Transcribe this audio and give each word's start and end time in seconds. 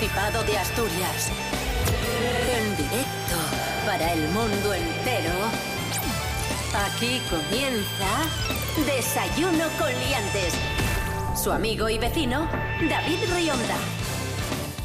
De 0.00 0.56
Asturias. 0.56 1.30
En 2.56 2.74
directo 2.74 3.36
para 3.84 4.14
el 4.14 4.28
mundo 4.28 4.72
entero. 4.72 5.34
Aquí 6.86 7.20
comienza 7.28 8.08
Desayuno 8.86 9.64
con 9.78 9.88
Liantes. 9.88 10.54
Su 11.36 11.52
amigo 11.52 11.90
y 11.90 11.98
vecino, 11.98 12.48
David 12.88 13.18
Rionda. 13.34 13.76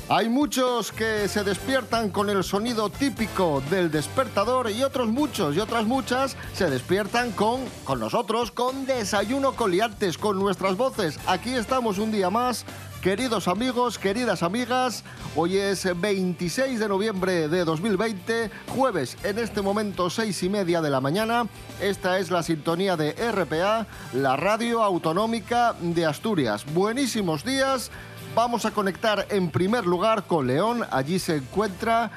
Hay 0.08 0.30
muchos 0.30 0.92
que 0.92 1.28
se 1.28 1.44
despiertan 1.44 2.12
con 2.12 2.30
el 2.30 2.44
sonido 2.44 2.92
típico 2.92 3.64
del 3.72 3.90
despertador 3.90 4.70
y 4.70 4.84
otros 4.84 5.08
muchos 5.08 5.56
y 5.56 5.60
otras 5.60 5.86
muchas 5.86 6.38
se 6.54 6.70
despiertan 6.70 7.32
con, 7.32 7.62
con 7.84 8.00
nosotros, 8.00 8.52
con 8.52 8.86
Desayuno 8.86 9.54
con 9.54 9.72
Liantes, 9.72 10.20
con 10.20 10.38
nuestras 10.38 10.78
voces. 10.78 11.20
Aquí 11.26 11.56
estamos 11.56 11.98
un 11.98 12.12
día 12.12 12.30
más 12.30 12.66
Queridos 13.06 13.48
amigos, 13.48 14.00
queridas 14.00 14.42
amigas, 14.42 15.04
hoy 15.36 15.58
es 15.58 15.88
26 15.96 16.80
de 16.80 16.88
noviembre 16.88 17.48
de 17.48 17.64
2020, 17.64 18.50
jueves 18.70 19.16
en 19.24 19.38
este 19.38 19.62
momento 19.62 20.10
seis 20.10 20.42
y 20.42 20.50
media 20.50 20.82
de 20.82 20.90
la 20.90 21.02
mañana. 21.02 21.46
Esta 21.80 22.18
es 22.18 22.32
la 22.32 22.42
sintonía 22.42 22.98
de 22.98 23.12
RPA, 23.32 23.86
la 24.12 24.36
radio 24.38 24.82
autonómica 24.82 25.76
de 25.80 26.04
Asturias. 26.04 26.66
Buenísimos 26.74 27.46
días. 27.46 27.92
Vamos 28.34 28.66
a 28.66 28.72
conectar 28.72 29.28
en 29.30 29.52
primer 29.52 29.86
lugar 29.86 30.24
con 30.24 30.48
León. 30.48 30.84
Allí 30.90 31.20
se 31.20 31.36
encuentra 31.36 32.10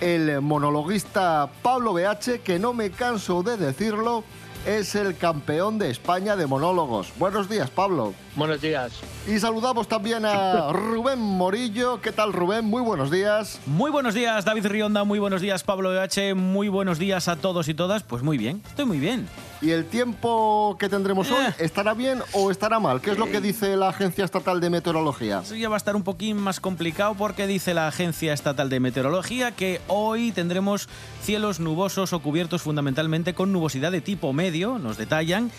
el 0.00 0.40
monologuista 0.40 1.52
Pablo 1.62 1.92
BH, 1.92 2.40
que 2.42 2.58
no 2.58 2.72
me 2.74 2.90
canso 2.90 3.44
de 3.44 3.56
decirlo 3.56 4.24
es 4.66 4.94
el 4.94 5.16
campeón 5.16 5.78
de 5.78 5.90
España 5.90 6.36
de 6.36 6.46
monólogos. 6.46 7.12
Buenos 7.18 7.48
días, 7.48 7.70
Pablo. 7.70 8.14
Buenos 8.36 8.60
días. 8.60 8.92
Y 9.26 9.38
saludamos 9.38 9.88
también 9.88 10.24
a 10.24 10.72
Rubén 10.72 11.18
Morillo. 11.18 12.00
¿Qué 12.00 12.12
tal, 12.12 12.32
Rubén? 12.32 12.64
Muy 12.64 12.82
buenos 12.82 13.10
días. 13.10 13.60
Muy 13.66 13.90
buenos 13.90 14.14
días, 14.14 14.44
David 14.44 14.66
Rionda. 14.66 15.04
Muy 15.04 15.18
buenos 15.18 15.40
días, 15.40 15.64
Pablo 15.64 16.00
H. 16.00 16.34
Muy 16.34 16.68
buenos 16.68 16.98
días 16.98 17.28
a 17.28 17.36
todos 17.36 17.68
y 17.68 17.74
todas. 17.74 18.02
Pues 18.02 18.22
muy 18.22 18.38
bien, 18.38 18.62
estoy 18.68 18.84
muy 18.84 18.98
bien. 18.98 19.26
¿Y 19.62 19.70
el 19.70 19.84
tiempo 19.86 20.76
que 20.78 20.88
tendremos 20.88 21.30
hoy 21.30 21.44
Eh. 21.46 21.54
estará 21.60 21.94
bien 21.94 22.18
o 22.32 22.50
estará 22.50 22.80
mal? 22.80 23.00
¿Qué 23.00 23.12
es 23.12 23.18
lo 23.18 23.26
que 23.30 23.40
dice 23.40 23.76
la 23.76 23.90
Agencia 23.90 24.24
Estatal 24.24 24.60
de 24.60 24.70
Meteorología? 24.70 25.40
Eso 25.44 25.54
ya 25.54 25.68
va 25.68 25.76
a 25.76 25.78
estar 25.78 25.94
un 25.94 26.02
poquín 26.02 26.36
más 26.36 26.58
complicado 26.58 27.14
porque 27.14 27.46
dice 27.46 27.72
la 27.72 27.86
Agencia 27.86 28.32
Estatal 28.32 28.68
de 28.68 28.80
Meteorología 28.80 29.52
que 29.52 29.80
hoy 29.86 30.32
tendremos 30.32 30.88
cielos 31.22 31.60
nubosos 31.60 32.12
o 32.12 32.18
cubiertos 32.20 32.62
fundamentalmente 32.62 33.34
con 33.34 33.52
nubosidad 33.52 33.92
de 33.92 34.00
tipo 34.00 34.32
medio, 34.32 34.80
nos 34.80 34.96
detallan. 34.96 35.52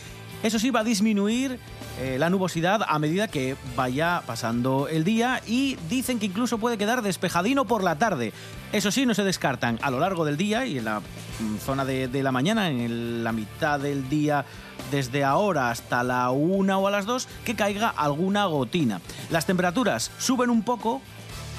Eso 0.43 0.59
sí, 0.59 0.69
va 0.69 0.81
a 0.81 0.83
disminuir 0.83 1.57
eh, 1.99 2.17
la 2.17 2.31
nubosidad 2.31 2.81
a 2.87 2.97
medida 2.97 3.27
que 3.27 3.55
vaya 3.75 4.23
pasando 4.25 4.87
el 4.87 5.03
día 5.03 5.41
y 5.45 5.77
dicen 5.89 6.17
que 6.17 6.25
incluso 6.25 6.57
puede 6.57 6.77
quedar 6.77 7.03
despejadino 7.03 7.65
por 7.65 7.83
la 7.83 7.97
tarde. 7.99 8.33
Eso 8.71 8.89
sí, 8.89 9.05
no 9.05 9.13
se 9.13 9.23
descartan 9.23 9.77
a 9.83 9.91
lo 9.91 9.99
largo 9.99 10.25
del 10.25 10.35
día 10.35 10.65
y 10.65 10.79
en 10.79 10.85
la 10.85 10.99
mm, 11.01 11.57
zona 11.59 11.85
de, 11.85 12.23
la 12.23 12.31
mañana, 12.31 12.69
en 12.69 13.23
la 13.23 13.31
mitad 13.31 13.79
del 13.79 14.09
día, 14.09 14.43
desde 14.89 15.23
ahora 15.23 15.69
hasta 15.69 16.03
la 16.03 16.31
una 16.31 16.79
o 16.79 16.87
a 16.87 16.91
las 16.91 17.05
dos, 17.05 17.27
que 17.45 17.55
caiga 17.55 17.89
alguna 17.89 18.45
gotina. 18.45 18.99
Las 19.29 19.45
temperaturas 19.45 20.09
suben 20.17 20.49
un 20.49 20.63
poco, 20.63 20.99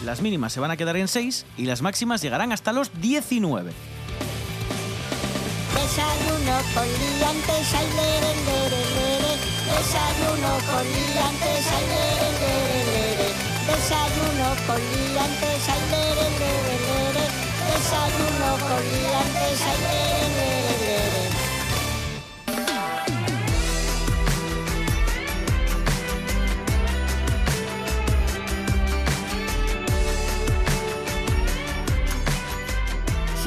las 0.04 0.20
mínimas 0.20 0.52
se 0.52 0.58
van 0.58 0.72
a 0.72 0.76
quedar 0.76 0.96
en 0.96 1.06
6 1.06 1.46
y 1.56 1.66
las 1.66 1.80
máximas 1.80 2.20
llegarán 2.22 2.50
hasta 2.50 2.72
los 2.72 2.90
19. 3.00 3.72
Desayuno. 5.74 6.34
Desayuno 9.74 10.50
con 10.70 10.84
liantes, 10.86 11.66
ay, 11.76 11.84
lere, 11.90 12.28
lere, 12.40 12.78
lere. 12.92 13.28
Desayuno 13.66 14.48
con 14.66 14.80
liantes, 14.92 15.68
ay, 15.68 15.82
lere, 15.90 16.26
lere, 16.40 16.74
lere. 16.88 17.24
Desayuno 17.68 18.50
con 18.68 18.82
liantes, 18.92 19.60
ay, 19.70 19.78
lere, 19.82 20.28
lere. 20.38 20.63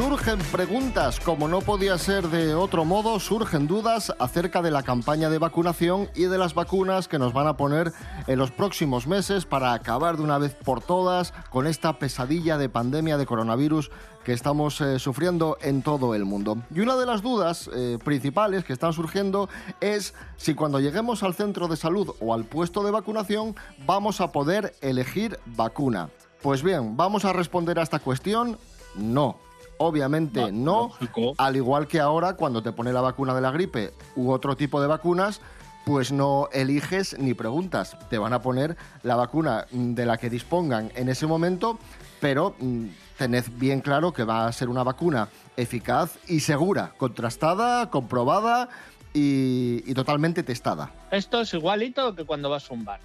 Surgen 0.08 0.40
preguntas, 0.54 1.20
como 1.20 1.50
no 1.50 1.60
podía 1.60 1.98
ser 1.98 2.30
de 2.30 2.56
otro 2.56 2.86
modo, 2.86 3.20
surgen 3.20 3.68
dudas 3.68 4.14
acerca 4.20 4.62
de 4.62 4.72
la 4.72 4.82
campaña 4.82 5.30
de 5.30 5.38
vacunación 5.38 6.10
y 6.16 6.24
de 6.24 6.38
las 6.38 6.54
vacunas 6.54 7.10
que 7.10 7.20
nos 7.20 7.34
van 7.34 7.46
a 7.46 7.58
poner 7.58 7.92
en 8.26 8.40
los 8.40 8.52
próximos 8.52 9.06
meses 9.06 9.46
para 9.46 9.74
acabar 9.74 10.16
de 10.16 10.24
una 10.24 10.38
vez 10.38 10.54
por 10.54 10.80
todas 10.80 11.34
con 11.50 11.68
esta 11.68 12.00
pesadilla 12.00 12.58
de 12.58 12.70
pandemia 12.70 13.18
de 13.18 13.26
coronavirus 13.26 13.92
que 14.24 14.32
estamos 14.32 14.80
eh, 14.80 14.98
sufriendo 14.98 15.58
en 15.60 15.82
todo 15.82 16.16
el 16.16 16.24
mundo. 16.24 16.58
Y 16.74 16.80
una 16.80 16.96
de 16.96 17.06
las 17.06 17.22
dudas 17.22 17.70
eh, 17.76 18.00
principales 18.02 18.64
que 18.64 18.72
están 18.72 18.94
surgiendo 18.94 19.50
es 19.82 20.14
si 20.38 20.54
cuando 20.54 20.80
lleguemos 20.80 21.22
al 21.22 21.34
centro 21.34 21.68
de 21.68 21.76
salud 21.76 22.16
o 22.22 22.34
al 22.34 22.46
puesto 22.46 22.82
de 22.86 22.92
vacunación 22.92 23.58
vamos 23.86 24.22
a 24.22 24.32
poder 24.32 24.74
elegir 24.80 25.38
vacuna. 25.46 26.08
Pues 26.42 26.64
bien, 26.64 26.96
vamos 26.96 27.26
a 27.26 27.34
responder 27.34 27.78
a 27.78 27.84
esta 27.84 28.00
cuestión. 28.00 28.58
No. 28.96 29.47
Obviamente 29.78 30.52
no, 30.52 30.90
lógico. 30.90 31.34
al 31.38 31.56
igual 31.56 31.88
que 31.88 32.00
ahora 32.00 32.34
cuando 32.34 32.62
te 32.64 32.72
pone 32.72 32.92
la 32.94 33.02
vacuna 33.02 33.34
de 33.34 33.42
la 33.42 33.52
gripe 33.52 33.94
u 34.16 34.32
otro 34.32 34.56
tipo 34.56 34.82
de 34.82 34.88
vacunas, 34.88 35.42
pues 35.86 36.12
no 36.12 36.50
eliges 36.52 37.18
ni 37.18 37.34
preguntas. 37.34 37.98
Te 38.10 38.18
van 38.18 38.34
a 38.34 38.42
poner 38.42 38.76
la 39.04 39.16
vacuna 39.16 39.68
mm, 39.72 39.94
de 39.94 40.06
la 40.06 40.18
que 40.18 40.30
dispongan 40.30 40.92
en 40.96 41.10
ese 41.10 41.28
momento, 41.28 41.80
pero 42.20 42.56
mm, 42.60 42.88
tened 43.18 43.46
bien 43.56 43.82
claro 43.82 44.12
que 44.12 44.24
va 44.24 44.48
a 44.48 44.52
ser 44.52 44.70
una 44.70 44.84
vacuna 44.84 45.30
eficaz 45.56 46.18
y 46.28 46.42
segura, 46.42 46.94
contrastada, 46.98 47.90
comprobada 47.90 48.70
y, 49.14 49.82
y 49.90 49.94
totalmente 49.94 50.44
testada. 50.44 50.92
Esto 51.12 51.42
es 51.42 51.54
igualito 51.54 52.16
que 52.16 52.26
cuando 52.26 52.50
vas 52.50 52.70
a 52.70 52.74
un 52.74 52.84
bar 52.84 53.00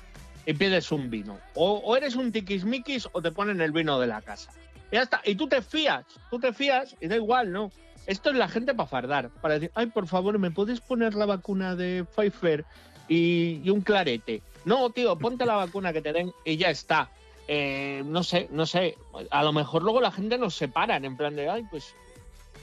y 0.45 0.55
pides 0.55 0.91
un 0.93 1.09
vino. 1.09 1.39
O, 1.55 1.75
o 1.85 1.97
eres 1.97 2.17
un 2.17 2.33
tiquismiquis 2.33 3.09
o 3.13 3.23
te 3.23 3.31
ponen 3.31 3.61
el 3.61 3.73
vino 3.73 4.01
de 4.01 4.09
la 4.09 4.23
casa. 4.23 4.51
Ya 4.93 5.03
está. 5.03 5.21
Y 5.25 5.35
tú 5.35 5.49
te 5.49 5.63
fías, 5.63 6.05
tú 6.31 6.39
te 6.39 6.53
fías 6.53 6.95
y 7.01 7.09
da 7.09 7.17
igual, 7.17 7.51
¿no? 7.51 7.73
Esto 8.07 8.31
es 8.31 8.37
la 8.37 8.49
gente 8.49 8.75
para 8.75 8.89
fardar, 8.89 9.31
para 9.31 9.55
decir, 9.55 9.71
ay, 9.75 9.87
por 9.87 10.07
favor, 10.07 10.39
¿me 10.39 10.51
puedes 10.51 10.81
poner 10.81 11.15
la 11.15 11.27
vacuna 11.27 11.75
de 11.75 12.05
Pfizer 12.05 12.65
y, 13.09 13.61
y 13.65 13.71
un 13.71 13.81
clarete? 13.81 14.43
No, 14.65 14.91
tío, 14.91 15.17
ponte 15.19 15.47
la 15.47 15.57
vacuna 15.57 15.93
que 15.93 16.03
te 16.03 16.13
den 16.13 16.33
y 16.45 16.57
ya 16.57 16.71
está. 16.71 17.11
Eh, 17.49 18.03
no 18.05 18.23
sé, 18.23 18.49
no 18.51 18.67
sé. 18.67 18.97
A 19.31 19.43
lo 19.43 19.53
mejor 19.53 19.83
luego 19.83 20.01
la 20.01 20.13
gente 20.13 20.39
nos 20.39 20.55
separan, 20.55 21.05
en 21.05 21.17
plan 21.17 21.35
de, 21.35 21.49
ay, 21.49 21.65
pues 21.71 21.95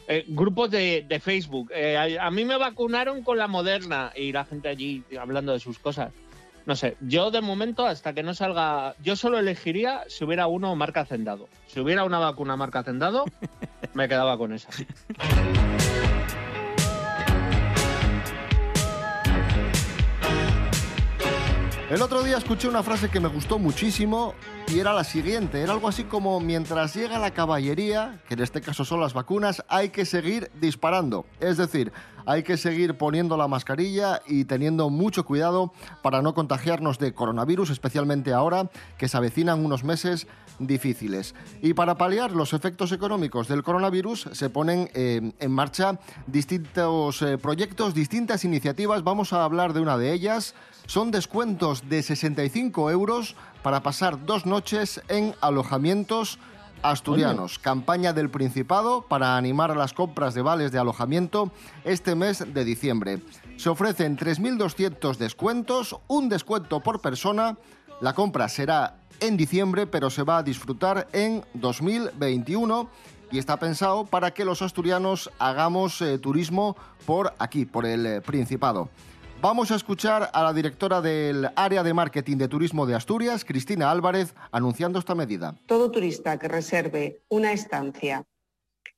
eh, 0.08 0.26
grupos 0.28 0.72
de, 0.72 1.06
de 1.08 1.20
Facebook. 1.20 1.72
Eh, 1.74 2.18
a 2.20 2.32
mí 2.32 2.46
me 2.46 2.58
vacunaron 2.58 3.24
con 3.24 3.38
la 3.38 3.48
moderna 3.48 4.12
y 4.16 4.32
la 4.32 4.46
gente 4.46 4.70
allí 4.70 5.04
hablando 5.20 5.54
de 5.54 5.60
sus 5.60 5.80
cosas. 5.80 6.12
No 6.70 6.76
sé, 6.76 6.98
yo 7.02 7.32
de 7.32 7.42
momento, 7.42 7.88
hasta 7.88 8.14
que 8.14 8.22
no 8.22 8.36
salga, 8.36 8.94
yo 9.02 9.16
solo 9.16 9.40
elegiría 9.40 10.04
si 10.08 10.24
hubiera 10.24 10.46
uno 10.46 10.76
marca 10.76 11.02
Hacendado. 11.02 11.50
Si 11.66 11.80
hubiera 11.80 12.04
una 12.04 12.20
vacuna 12.20 12.56
marca 12.58 12.78
Hacendado, 12.78 13.26
me 13.96 14.08
quedaba 14.08 14.38
con 14.38 14.54
esa. 14.54 14.70
El 21.90 22.04
otro 22.04 22.22
día 22.22 22.38
escuché 22.38 22.68
una 22.68 22.84
frase 22.84 23.10
que 23.10 23.20
me 23.20 23.30
gustó 23.30 23.58
muchísimo 23.58 24.36
y 24.68 24.78
era 24.78 24.94
la 24.94 25.04
siguiente. 25.04 25.64
Era 25.64 25.74
algo 25.74 25.88
así 25.88 26.04
como, 26.04 26.40
mientras 26.40 26.94
llega 26.94 27.18
la 27.18 27.32
caballería, 27.32 28.22
que 28.28 28.36
en 28.36 28.42
este 28.42 28.62
caso 28.62 28.86
son 28.86 29.02
las 29.02 29.16
vacunas, 29.16 29.66
hay 29.70 29.90
que 29.90 30.06
seguir 30.06 30.52
disparando. 30.62 31.26
Es 31.40 31.58
decir, 31.58 31.92
hay 32.30 32.44
que 32.44 32.58
seguir 32.58 32.96
poniendo 32.96 33.38
la 33.38 33.48
mascarilla 33.48 34.22
y 34.28 34.46
teniendo 34.46 34.92
mucho 34.92 35.26
cuidado 35.26 35.74
para 36.04 36.22
no 36.22 36.36
contagiarnos 36.36 37.00
de 37.00 37.12
coronavirus, 37.12 37.72
especialmente 37.72 38.34
ahora 38.34 38.70
que 39.00 39.08
se 39.08 39.18
avecinan 39.18 39.66
unos 39.66 39.84
meses 39.84 40.28
difíciles. 40.60 41.34
Y 41.64 41.74
para 41.74 41.96
paliar 41.96 42.32
los 42.32 42.54
efectos 42.54 42.92
económicos 42.92 43.48
del 43.48 43.64
coronavirus 43.64 44.30
se 44.34 44.52
ponen 44.52 44.92
eh, 44.94 45.32
en 45.40 45.52
marcha 45.52 46.00
distintos 46.28 47.24
eh, 47.24 47.40
proyectos, 47.40 47.96
distintas 47.96 48.46
iniciativas. 48.46 49.04
Vamos 49.04 49.34
a 49.34 49.44
hablar 49.44 49.74
de 49.74 49.80
una 49.80 49.98
de 49.98 50.14
ellas. 50.14 50.54
Son 50.86 51.10
descuentos 51.10 51.90
de 51.90 52.04
65 52.04 52.92
euros 52.92 53.36
para 53.64 53.82
pasar 53.82 54.24
dos 54.28 54.46
noches 54.46 55.02
en 55.08 55.34
alojamientos 55.42 56.38
asturianos. 56.82 57.60
Campaña 57.60 58.14
del 58.14 58.30
Principado 58.30 59.02
para 59.02 59.38
animar 59.38 59.76
las 59.76 59.94
compras 59.94 60.34
de 60.34 60.42
vales 60.42 60.72
de 60.72 60.80
alojamiento 60.80 61.52
este 61.84 62.16
mes 62.16 62.46
de 62.54 62.66
diciembre. 62.66 63.22
Se 63.58 63.70
ofrecen 63.70 64.18
3.200 64.18 65.18
descuentos, 65.18 65.98
un 66.08 66.30
descuento 66.30 66.80
por 66.82 67.02
persona. 67.02 67.58
La 68.02 68.14
compra 68.14 68.48
será 68.50 68.98
en 69.20 69.38
diciembre, 69.38 69.88
pero 69.88 70.10
se 70.10 70.24
va 70.24 70.38
a 70.38 70.44
disfrutar 70.44 71.08
en 71.14 71.46
2021 71.54 72.90
y 73.32 73.38
está 73.38 73.58
pensado 73.58 74.06
para 74.06 74.32
que 74.32 74.46
los 74.46 74.62
asturianos 74.62 75.30
hagamos 75.40 76.02
eh, 76.02 76.18
turismo 76.18 76.76
por 77.06 77.34
aquí, 77.40 77.66
por 77.66 77.86
el 77.86 78.06
eh, 78.06 78.22
Principado. 78.22 78.90
Vamos 79.42 79.72
a 79.72 79.76
escuchar 79.76 80.30
a 80.34 80.44
la 80.44 80.52
directora 80.52 81.00
del 81.00 81.50
área 81.56 81.82
de 81.82 81.94
marketing 81.94 82.36
de 82.36 82.50
turismo 82.50 82.86
de 82.86 82.96
Asturias, 82.96 83.46
Cristina 83.46 83.90
Álvarez, 83.90 84.36
anunciando 84.52 85.00
esta 85.00 85.16
medida. 85.16 85.56
Todo 85.66 85.92
turista 85.92 86.38
que 86.38 86.50
reserve 86.50 87.22
una 87.30 87.54
estancia, 87.54 88.26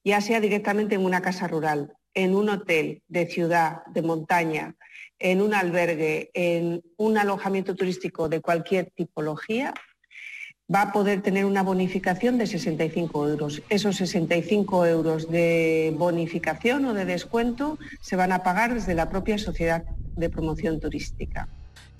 ya 0.04 0.20
sea 0.20 0.40
directamente 0.40 0.96
en 0.96 1.06
una 1.06 1.22
casa 1.22 1.48
rural, 1.48 1.94
en 2.16 2.34
un 2.34 2.50
hotel 2.50 3.04
de 3.08 3.28
ciudad, 3.28 3.86
de 3.86 4.02
montaña, 4.02 4.76
en 5.20 5.44
un 5.44 5.54
albergue, 5.54 6.32
en 6.34 6.82
un 6.98 7.20
alojamiento 7.20 7.76
turístico 7.76 8.28
de 8.28 8.42
cualquier 8.42 8.90
tipología, 8.96 9.76
va 10.74 10.82
a 10.82 10.92
poder 10.92 11.22
tener 11.22 11.46
una 11.46 11.62
bonificación 11.62 12.40
de 12.40 12.48
65 12.48 13.30
euros. 13.30 13.62
Esos 13.70 13.98
65 13.98 14.88
euros 14.88 15.30
de 15.30 15.94
bonificación 16.00 16.86
o 16.86 16.96
de 16.96 17.06
descuento 17.06 17.78
se 18.02 18.16
van 18.16 18.32
a 18.32 18.42
pagar 18.42 18.74
desde 18.74 18.96
la 18.96 19.08
propia 19.08 19.38
sociedad 19.38 19.84
de 20.16 20.30
promoción 20.30 20.80
turística 20.80 21.48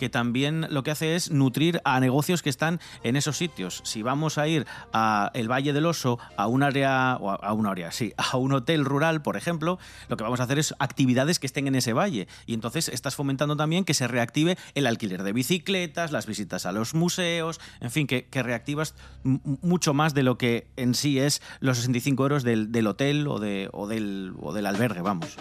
que 0.02 0.10
también 0.10 0.66
lo 0.72 0.82
que 0.82 0.90
hace 0.90 1.16
es 1.16 1.30
nutrir 1.30 1.80
a 1.84 2.00
negocios 2.00 2.42
que 2.42 2.50
están 2.50 2.80
en 3.04 3.16
esos 3.16 3.38
sitios. 3.38 3.82
Si 3.86 4.02
vamos 4.02 4.40
a 4.40 4.48
ir 4.48 4.66
a 4.94 5.30
el 5.36 5.48
Valle 5.48 5.74
del 5.74 5.86
Oso, 5.86 6.18
a 6.38 6.48
un 6.48 6.64
área, 6.64 7.18
o 7.18 7.30
a 7.30 7.54
un 7.54 7.68
área, 7.68 7.92
sí, 7.92 8.12
a 8.18 8.36
un 8.38 8.52
hotel 8.52 8.84
rural, 8.84 9.22
por 9.22 9.38
ejemplo, 9.38 9.78
lo 10.10 10.18
que 10.18 10.24
vamos 10.24 10.40
a 10.40 10.46
hacer 10.46 10.58
es 10.58 10.74
actividades 10.80 11.38
que 11.38 11.46
estén 11.46 11.68
en 11.68 11.76
ese 11.76 11.94
valle. 11.94 12.28
Y 12.48 12.56
entonces 12.56 12.90
estás 12.90 13.14
fomentando 13.14 13.56
también 13.56 13.86
que 13.86 13.94
se 13.94 14.08
reactive 14.08 14.58
el 14.74 14.88
alquiler 14.88 15.22
de 15.22 15.34
bicicletas, 15.34 16.12
las 16.12 16.26
visitas 16.26 16.66
a 16.66 16.72
los 16.72 16.96
museos, 16.96 17.62
en 17.80 17.92
fin, 17.92 18.08
que, 18.08 18.28
reactivas 18.42 18.96
mucho 19.24 19.94
más 19.94 20.16
de 20.16 20.24
lo 20.24 20.40
que 20.40 20.66
en 20.78 20.96
sí 20.96 21.20
es 21.20 21.44
los 21.60 21.78
65 21.78 22.24
euros 22.24 22.44
del, 22.44 22.72
del 22.72 22.88
hotel 22.88 23.28
o, 23.28 23.38
de, 23.38 23.70
o, 23.72 23.86
del, 23.86 24.34
o 24.42 24.52
del 24.52 24.66
albergue, 24.66 25.02
vamos. 25.02 25.38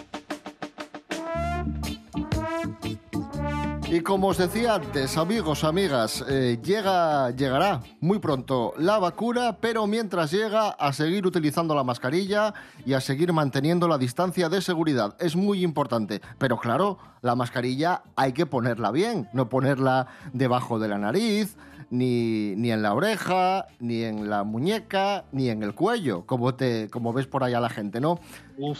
Y 3.91 3.99
como 3.99 4.29
os 4.29 4.37
decía 4.37 4.75
antes, 4.75 5.17
amigos, 5.17 5.65
amigas, 5.65 6.23
eh, 6.29 6.57
llega, 6.63 7.29
llegará 7.31 7.81
muy 7.99 8.19
pronto 8.19 8.73
la 8.77 8.99
vacuna, 8.99 9.57
pero 9.59 9.85
mientras 9.85 10.31
llega, 10.31 10.69
a 10.69 10.93
seguir 10.93 11.27
utilizando 11.27 11.75
la 11.75 11.83
mascarilla 11.83 12.53
y 12.85 12.93
a 12.93 13.01
seguir 13.01 13.33
manteniendo 13.33 13.89
la 13.89 13.97
distancia 13.97 14.47
de 14.47 14.61
seguridad. 14.61 15.17
Es 15.19 15.35
muy 15.35 15.61
importante. 15.61 16.21
Pero 16.37 16.57
claro, 16.57 16.99
la 17.21 17.35
mascarilla 17.35 18.03
hay 18.15 18.31
que 18.31 18.45
ponerla 18.45 18.91
bien, 18.91 19.27
no 19.33 19.49
ponerla 19.49 20.07
debajo 20.31 20.79
de 20.79 20.87
la 20.87 20.97
nariz, 20.97 21.57
ni, 21.91 22.55
ni, 22.55 22.71
en 22.71 22.81
la 22.81 22.95
oreja, 22.95 23.67
ni 23.79 24.03
en 24.03 24.29
la 24.29 24.43
muñeca, 24.43 25.25
ni 25.31 25.49
en 25.49 25.61
el 25.61 25.75
cuello, 25.75 26.25
como, 26.25 26.55
te, 26.55 26.89
como 26.89 27.13
ves 27.13 27.27
por 27.27 27.43
allá 27.43 27.59
la 27.59 27.69
gente, 27.69 28.01
¿no? 28.01 28.19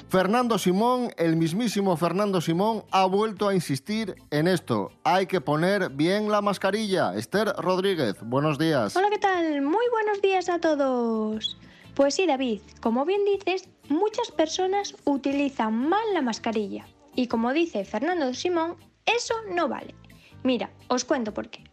Fernando 0.10 0.58
Simón, 0.58 1.12
el 1.18 1.36
mismísimo 1.36 1.98
Fernando 1.98 2.42
Simón, 2.42 2.84
ha 2.92 3.06
vuelto 3.06 3.48
a 3.48 3.54
insistir 3.54 4.16
en 4.32 4.48
esto. 4.48 4.92
Hay 5.04 5.28
que 5.28 5.42
poner 5.42 5.90
bien 5.90 6.32
la 6.32 6.42
mascarilla. 6.42 7.14
Esther 7.16 7.54
Rodríguez, 7.58 8.16
buenos 8.22 8.58
días. 8.58 8.96
Hola, 8.96 9.10
¿qué 9.12 9.20
tal? 9.20 9.62
Muy 9.62 9.86
buenos 9.92 10.22
días 10.22 10.50
a 10.50 10.60
todos. 10.60 11.58
Pues 11.96 12.16
sí, 12.16 12.26
David, 12.26 12.62
como 12.80 13.06
bien 13.06 13.22
dices, 13.26 13.70
muchas 13.90 14.32
personas 14.32 14.96
utilizan 15.06 15.90
mal 15.90 16.14
la 16.14 16.22
mascarilla. 16.22 16.86
Y 17.16 17.28
como 17.28 17.52
dice 17.52 17.84
Fernando 17.84 18.34
Simón, 18.34 18.78
eso 19.06 19.34
no 19.54 19.68
vale. 19.68 19.94
Mira, 20.44 20.72
os 20.88 21.04
cuento 21.06 21.34
por 21.34 21.50
qué. 21.50 21.64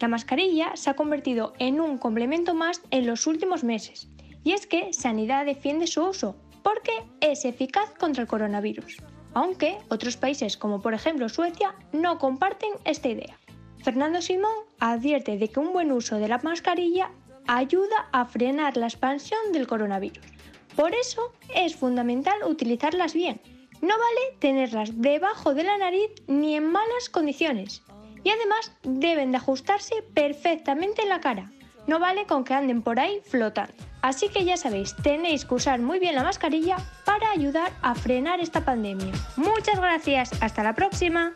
La 0.00 0.08
mascarilla 0.08 0.76
se 0.76 0.90
ha 0.90 0.94
convertido 0.94 1.52
en 1.58 1.80
un 1.80 1.98
complemento 1.98 2.54
más 2.54 2.82
en 2.90 3.06
los 3.06 3.26
últimos 3.26 3.64
meses. 3.64 4.08
Y 4.44 4.52
es 4.52 4.66
que 4.66 4.92
Sanidad 4.92 5.44
defiende 5.44 5.86
su 5.86 6.04
uso 6.04 6.36
porque 6.62 6.92
es 7.20 7.44
eficaz 7.44 7.90
contra 7.98 8.22
el 8.22 8.28
coronavirus. 8.28 8.98
Aunque 9.34 9.78
otros 9.88 10.16
países 10.16 10.56
como 10.56 10.80
por 10.80 10.94
ejemplo 10.94 11.28
Suecia 11.28 11.74
no 11.92 12.18
comparten 12.18 12.70
esta 12.84 13.08
idea. 13.08 13.38
Fernando 13.82 14.22
Simón 14.22 14.52
advierte 14.78 15.38
de 15.38 15.48
que 15.48 15.60
un 15.60 15.72
buen 15.72 15.92
uso 15.92 16.16
de 16.16 16.28
la 16.28 16.38
mascarilla 16.38 17.10
ayuda 17.46 18.08
a 18.12 18.24
frenar 18.24 18.76
la 18.76 18.86
expansión 18.86 19.52
del 19.52 19.66
coronavirus. 19.66 20.24
Por 20.76 20.94
eso 20.94 21.32
es 21.54 21.74
fundamental 21.74 22.38
utilizarlas 22.46 23.14
bien. 23.14 23.40
No 23.80 23.94
vale 23.98 24.36
tenerlas 24.38 25.00
debajo 25.00 25.54
de 25.54 25.64
la 25.64 25.78
nariz 25.78 26.10
ni 26.26 26.56
en 26.56 26.70
malas 26.70 27.08
condiciones, 27.10 27.82
y 28.28 28.30
además 28.30 28.72
deben 28.82 29.30
de 29.30 29.38
ajustarse 29.38 30.02
perfectamente 30.12 31.00
en 31.00 31.08
la 31.08 31.20
cara. 31.20 31.50
No 31.86 31.98
vale 31.98 32.26
con 32.26 32.44
que 32.44 32.52
anden 32.52 32.82
por 32.82 33.00
ahí 33.00 33.22
flotando. 33.24 33.72
Así 34.02 34.28
que 34.28 34.44
ya 34.44 34.58
sabéis, 34.58 34.94
tenéis 34.96 35.46
que 35.46 35.54
usar 35.54 35.80
muy 35.80 35.98
bien 35.98 36.14
la 36.14 36.22
mascarilla 36.22 36.76
para 37.06 37.30
ayudar 37.30 37.72
a 37.80 37.94
frenar 37.94 38.40
esta 38.40 38.66
pandemia. 38.66 39.14
Muchas 39.36 39.80
gracias, 39.80 40.30
hasta 40.42 40.62
la 40.62 40.74
próxima. 40.74 41.32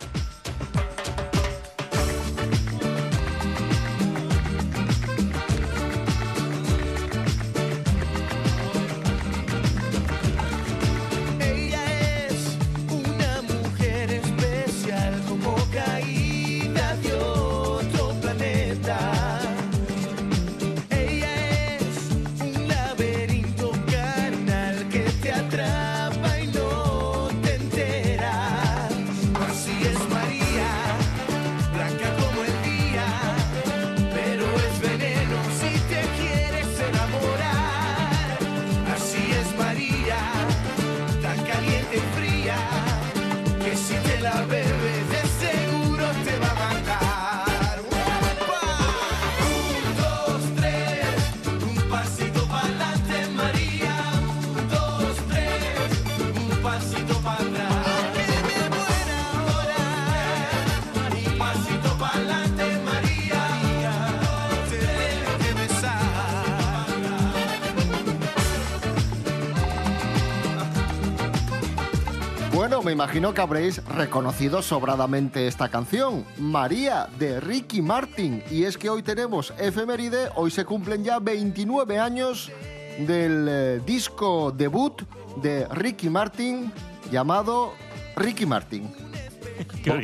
Imagino 73.02 73.34
que 73.34 73.40
habréis 73.40 73.84
reconocido 73.84 74.62
sobradamente 74.62 75.48
esta 75.48 75.68
canción, 75.68 76.24
María, 76.38 77.08
de 77.18 77.40
Ricky 77.40 77.82
Martin. 77.82 78.44
Y 78.48 78.62
es 78.62 78.78
que 78.78 78.88
hoy 78.88 79.02
tenemos 79.02 79.52
efeméride, 79.58 80.28
hoy 80.36 80.52
se 80.52 80.64
cumplen 80.64 81.02
ya 81.02 81.18
29 81.18 81.98
años 81.98 82.52
del 83.00 83.48
eh, 83.50 83.80
disco 83.84 84.52
debut 84.52 85.02
de 85.42 85.66
Ricky 85.72 86.10
Martin 86.10 86.72
llamado 87.10 87.74
Ricky 88.14 88.46
Martin. 88.46 88.94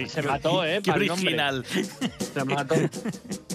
se 0.08 0.22
mató, 0.22 0.64
¿eh? 0.64 0.80
Qué 0.82 0.90
original. 0.90 1.64
Se 1.64 2.44
mató. 2.44 2.74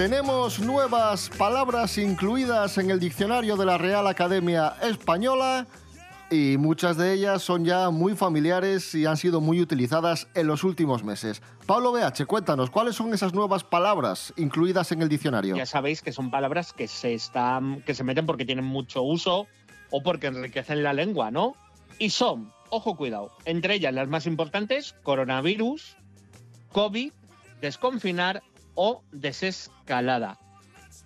Tenemos 0.00 0.58
nuevas 0.60 1.28
palabras 1.28 1.98
incluidas 1.98 2.78
en 2.78 2.90
el 2.90 2.98
diccionario 2.98 3.58
de 3.58 3.66
la 3.66 3.76
Real 3.76 4.06
Academia 4.06 4.72
Española 4.80 5.66
y 6.30 6.56
muchas 6.56 6.96
de 6.96 7.12
ellas 7.12 7.42
son 7.42 7.66
ya 7.66 7.90
muy 7.90 8.16
familiares 8.16 8.94
y 8.94 9.04
han 9.04 9.18
sido 9.18 9.42
muy 9.42 9.60
utilizadas 9.60 10.26
en 10.32 10.46
los 10.46 10.64
últimos 10.64 11.04
meses. 11.04 11.42
Pablo 11.66 11.92
BH, 11.92 12.24
cuéntanos, 12.24 12.70
¿cuáles 12.70 12.96
son 12.96 13.12
esas 13.12 13.34
nuevas 13.34 13.62
palabras 13.62 14.32
incluidas 14.38 14.90
en 14.90 15.02
el 15.02 15.10
diccionario? 15.10 15.54
Ya 15.54 15.66
sabéis 15.66 16.00
que 16.00 16.12
son 16.12 16.30
palabras 16.30 16.72
que 16.72 16.88
se, 16.88 17.12
están, 17.12 17.82
que 17.82 17.92
se 17.92 18.02
meten 18.02 18.24
porque 18.24 18.46
tienen 18.46 18.64
mucho 18.64 19.02
uso 19.02 19.48
o 19.90 20.02
porque 20.02 20.28
enriquecen 20.28 20.82
la 20.82 20.94
lengua, 20.94 21.30
¿no? 21.30 21.56
Y 21.98 22.08
son, 22.08 22.50
ojo 22.70 22.96
cuidado, 22.96 23.32
entre 23.44 23.74
ellas 23.74 23.92
las 23.92 24.08
más 24.08 24.26
importantes, 24.26 24.94
coronavirus, 25.02 25.98
COVID, 26.72 27.12
desconfinar 27.60 28.42
o 28.82 29.02
desescalada. 29.12 30.38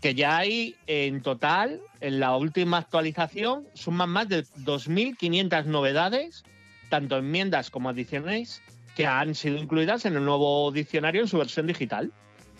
que 0.00 0.14
ya 0.14 0.36
hay 0.36 0.76
en 0.86 1.22
total, 1.22 1.80
en 2.00 2.20
la 2.20 2.36
última 2.36 2.78
actualización, 2.78 3.66
suman 3.74 4.10
más 4.10 4.28
de 4.28 4.44
2.500 4.44 5.64
novedades, 5.64 6.44
tanto 6.88 7.16
enmiendas 7.16 7.70
como 7.70 7.88
adiciones, 7.88 8.62
que 8.94 9.06
han 9.06 9.34
sido 9.34 9.56
incluidas 9.56 10.04
en 10.04 10.14
el 10.14 10.24
nuevo 10.24 10.70
diccionario 10.70 11.22
en 11.22 11.28
su 11.28 11.36
versión 11.38 11.66
digital. 11.66 12.12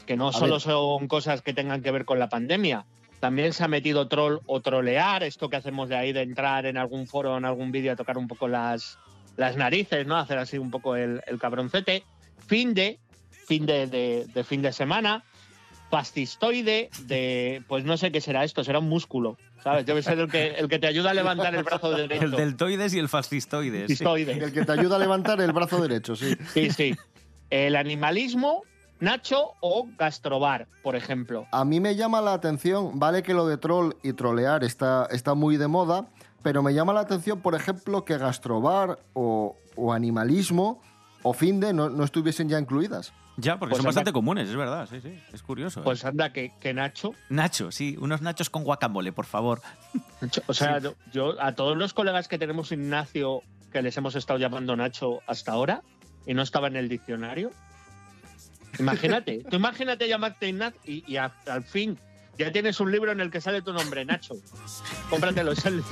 Que 0.05 0.17
no 0.17 0.29
A 0.29 0.33
solo 0.33 0.55
ver. 0.55 0.63
son 0.63 1.07
cosas 1.07 1.43
que 1.43 1.53
tengan 1.55 1.81
que 1.81 1.93
ver 1.93 2.05
con 2.05 2.19
la 2.19 2.29
pandemia. 2.29 2.87
También 3.21 3.53
se 3.53 3.63
ha 3.63 3.69
metido 3.69 4.09
troll 4.09 4.39
o 4.47 4.61
trolear, 4.61 5.23
esto 5.23 5.49
que 5.49 5.57
hacemos 5.57 5.89
de 5.89 5.97
ahí 5.97 6.13
de 6.13 6.23
entrar 6.23 6.67
en 6.67 6.77
algún 6.77 7.07
foro, 7.07 7.37
en 7.39 7.45
algún 7.45 7.71
vídeo 7.71 7.93
a 7.93 7.97
tocar 7.97 8.19
un 8.19 8.27
poco 8.27 8.49
las, 8.49 8.99
las 9.37 9.57
narices, 9.57 10.07
¿no? 10.07 10.17
Hacer 10.17 10.39
así 10.39 10.59
un 10.59 10.71
poco 10.71 10.97
el, 10.97 11.23
el 11.27 11.39
cabroncete. 11.39 12.03
Fin 12.47 12.75
de, 12.75 12.99
fin 13.47 13.67
de, 13.67 13.87
de- 13.87 14.27
de 14.33 14.45
fin 14.45 14.63
de 14.63 14.73
semana. 14.73 15.25
Fascistoide 15.91 16.91
de, 17.07 17.63
pues 17.69 17.85
no 17.85 17.97
sé 17.97 18.11
qué 18.11 18.21
será 18.21 18.43
esto, 18.43 18.65
será 18.65 18.81
un 18.81 18.89
músculo, 18.89 19.37
¿sabes? 19.63 19.87
Debe 19.87 20.03
ser 20.03 20.19
el 20.19 20.29
que, 20.31 20.49
el 20.49 20.69
que 20.69 20.79
te 20.81 20.87
ayuda 20.89 21.11
a 21.11 21.15
levantar 21.15 21.55
el 21.55 21.63
brazo 21.63 21.91
derecho. 21.97 22.25
El 22.25 22.31
deltoides 22.33 22.95
y 22.95 22.99
el 22.99 23.09
fascistoides. 23.09 23.97
sí. 23.99 24.05
El 24.27 24.53
que 24.53 24.65
te 24.65 24.73
ayuda 24.73 24.97
a 24.97 24.99
levantar 24.99 25.41
el 25.41 25.53
brazo 25.53 25.81
derecho, 25.81 26.17
sí. 26.17 26.35
Sí, 26.53 26.71
sí. 26.71 26.97
El 27.51 27.77
animalismo, 27.77 28.63
Nacho 28.99 29.53
o 29.61 29.87
Gastrobar, 29.97 30.67
por 30.83 30.97
ejemplo. 30.97 31.47
A 31.53 31.65
mí 31.65 31.79
me 31.79 31.95
llama 31.95 32.21
la 32.21 32.33
atención, 32.33 32.99
vale 32.99 33.23
que 33.23 33.35
lo 33.35 33.47
de 33.47 33.59
troll 33.59 33.93
y 34.03 34.15
trolear 34.15 34.65
está, 34.65 35.07
está 35.13 35.35
muy 35.35 35.57
de 35.59 35.69
moda, 35.69 36.07
pero 36.43 36.63
me 36.63 36.75
llama 36.75 36.93
la 36.93 37.01
atención, 37.01 37.41
por 37.41 37.55
ejemplo, 37.55 38.05
que 38.05 38.19
gastrobar 38.19 38.99
o, 39.13 39.57
o 39.77 39.93
animalismo 39.93 40.81
o 41.25 41.33
finde 41.33 41.73
no, 41.73 41.91
no 41.91 42.05
estuviesen 42.05 42.49
ya 42.49 42.59
incluidas. 42.61 43.13
Ya, 43.37 43.59
porque 43.59 43.71
Pues 43.71 43.79
son 43.79 43.87
anda- 43.89 43.89
bastante 43.99 44.13
comunes, 44.13 44.49
es 44.49 44.55
verdad, 44.55 44.87
sí, 44.89 45.01
sí. 45.01 45.19
Es 45.33 45.43
curioso. 45.43 45.81
¿eh? 45.81 45.83
Pues 45.83 46.05
anda, 46.05 46.33
que, 46.33 46.53
que 46.61 46.73
Nacho, 46.73 47.15
Nacho, 47.31 47.73
sí, 47.73 47.97
unos 48.01 48.23
nachos 48.23 48.49
con 48.49 48.63
guacamole, 48.63 49.11
por 49.11 49.27
favor. 49.27 49.61
Nacho, 50.21 50.43
O 50.47 50.55
sea, 50.55 50.79
yo- 50.79 50.95
yo 51.13 51.35
a 51.43 51.53
todos 51.57 51.77
los 51.77 51.93
colegas 51.95 52.29
que 52.29 52.39
tenemos 52.39 52.71
Ignacio, 52.71 53.43
que 53.73 53.83
les 53.83 53.97
hemos 53.97 54.15
estado 54.15 54.39
llamando 54.39 54.77
Nacho 54.77 55.19
hasta 55.27 55.51
ahora, 55.51 55.83
y 56.27 56.35
no 56.35 56.43
estaba 56.43 56.69
en 56.69 56.77
el 56.77 56.89
diccionario. 56.89 57.51
Imagínate, 58.79 59.43
tú 59.51 59.57
imagínate 59.57 60.07
llamarte 60.09 60.49
Ignacio 60.49 60.81
y, 60.85 61.03
y 61.13 61.17
a- 61.17 61.35
al 61.49 61.65
fin 61.65 61.99
ya 62.39 62.51
tienes 62.53 62.79
un 62.81 62.91
libro 62.93 63.13
en 63.13 63.21
el 63.21 63.31
que 63.31 63.41
sale 63.41 63.63
tu 63.63 63.73
nombre, 63.73 64.05
Nacho. 64.05 64.35
Cómpratelo, 65.11 65.53
es 65.53 65.65
el, 65.67 65.83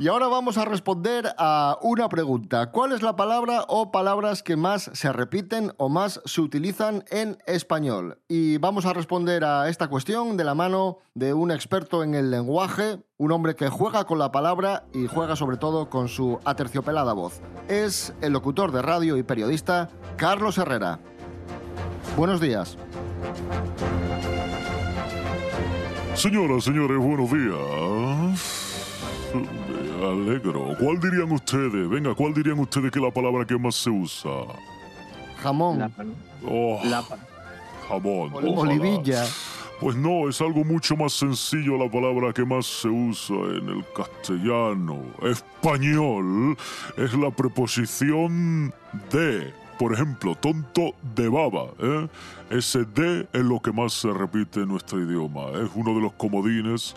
Y 0.00 0.06
ahora 0.06 0.28
vamos 0.28 0.58
a 0.58 0.64
responder 0.64 1.34
a 1.38 1.76
una 1.82 2.08
pregunta. 2.08 2.70
¿Cuál 2.70 2.92
es 2.92 3.02
la 3.02 3.16
palabra 3.16 3.64
o 3.66 3.90
palabras 3.90 4.44
que 4.44 4.54
más 4.54 4.92
se 4.94 5.12
repiten 5.12 5.72
o 5.76 5.88
más 5.88 6.20
se 6.24 6.40
utilizan 6.40 7.02
en 7.10 7.36
español? 7.46 8.20
Y 8.28 8.58
vamos 8.58 8.86
a 8.86 8.92
responder 8.92 9.42
a 9.42 9.68
esta 9.68 9.88
cuestión 9.88 10.36
de 10.36 10.44
la 10.44 10.54
mano 10.54 10.98
de 11.14 11.34
un 11.34 11.50
experto 11.50 12.04
en 12.04 12.14
el 12.14 12.30
lenguaje, 12.30 13.00
un 13.16 13.32
hombre 13.32 13.56
que 13.56 13.70
juega 13.70 14.04
con 14.04 14.20
la 14.20 14.30
palabra 14.30 14.84
y 14.92 15.08
juega 15.08 15.34
sobre 15.34 15.56
todo 15.56 15.90
con 15.90 16.06
su 16.06 16.38
aterciopelada 16.44 17.12
voz. 17.12 17.40
Es 17.66 18.14
el 18.20 18.32
locutor 18.32 18.70
de 18.70 18.82
radio 18.82 19.16
y 19.16 19.24
periodista 19.24 19.88
Carlos 20.16 20.58
Herrera. 20.58 21.00
Buenos 22.16 22.40
días. 22.40 22.78
Señoras, 26.14 26.62
señores, 26.62 26.98
buenos 26.98 27.32
días. 27.32 28.58
Alegro. 30.02 30.76
¿Cuál 30.78 31.00
dirían 31.00 31.30
ustedes? 31.32 31.88
Venga, 31.88 32.14
¿cuál 32.14 32.32
dirían 32.34 32.58
ustedes 32.58 32.90
que 32.90 32.98
es 32.98 33.04
la 33.04 33.10
palabra 33.10 33.44
que 33.44 33.58
más 33.58 33.74
se 33.74 33.90
usa? 33.90 34.30
Jamón, 35.42 35.78
Lapa, 35.78 36.04
¿no? 36.04 36.12
Oh, 36.48 36.80
Lapa. 36.84 37.16
jamón. 37.88 38.30
Ojalá. 38.32 38.60
olivilla. 38.60 39.24
Pues 39.80 39.94
no, 39.96 40.28
es 40.28 40.40
algo 40.40 40.64
mucho 40.64 40.96
más 40.96 41.12
sencillo 41.12 41.78
la 41.78 41.88
palabra 41.88 42.32
que 42.32 42.44
más 42.44 42.66
se 42.66 42.88
usa 42.88 43.36
en 43.36 43.68
el 43.68 43.84
castellano. 43.94 45.00
Español 45.22 46.56
es 46.96 47.14
la 47.14 47.30
preposición 47.30 48.72
de. 49.12 49.52
Por 49.78 49.94
ejemplo, 49.94 50.34
tonto 50.34 50.94
de 51.14 51.28
baba. 51.28 51.66
¿eh? 51.78 52.08
Ese 52.50 52.84
de 52.84 53.28
es 53.32 53.42
lo 53.42 53.60
que 53.60 53.72
más 53.72 53.92
se 53.92 54.12
repite 54.12 54.60
en 54.60 54.68
nuestro 54.68 55.00
idioma. 55.00 55.50
Es 55.62 55.70
uno 55.74 55.94
de 55.94 56.00
los 56.00 56.12
comodines, 56.14 56.96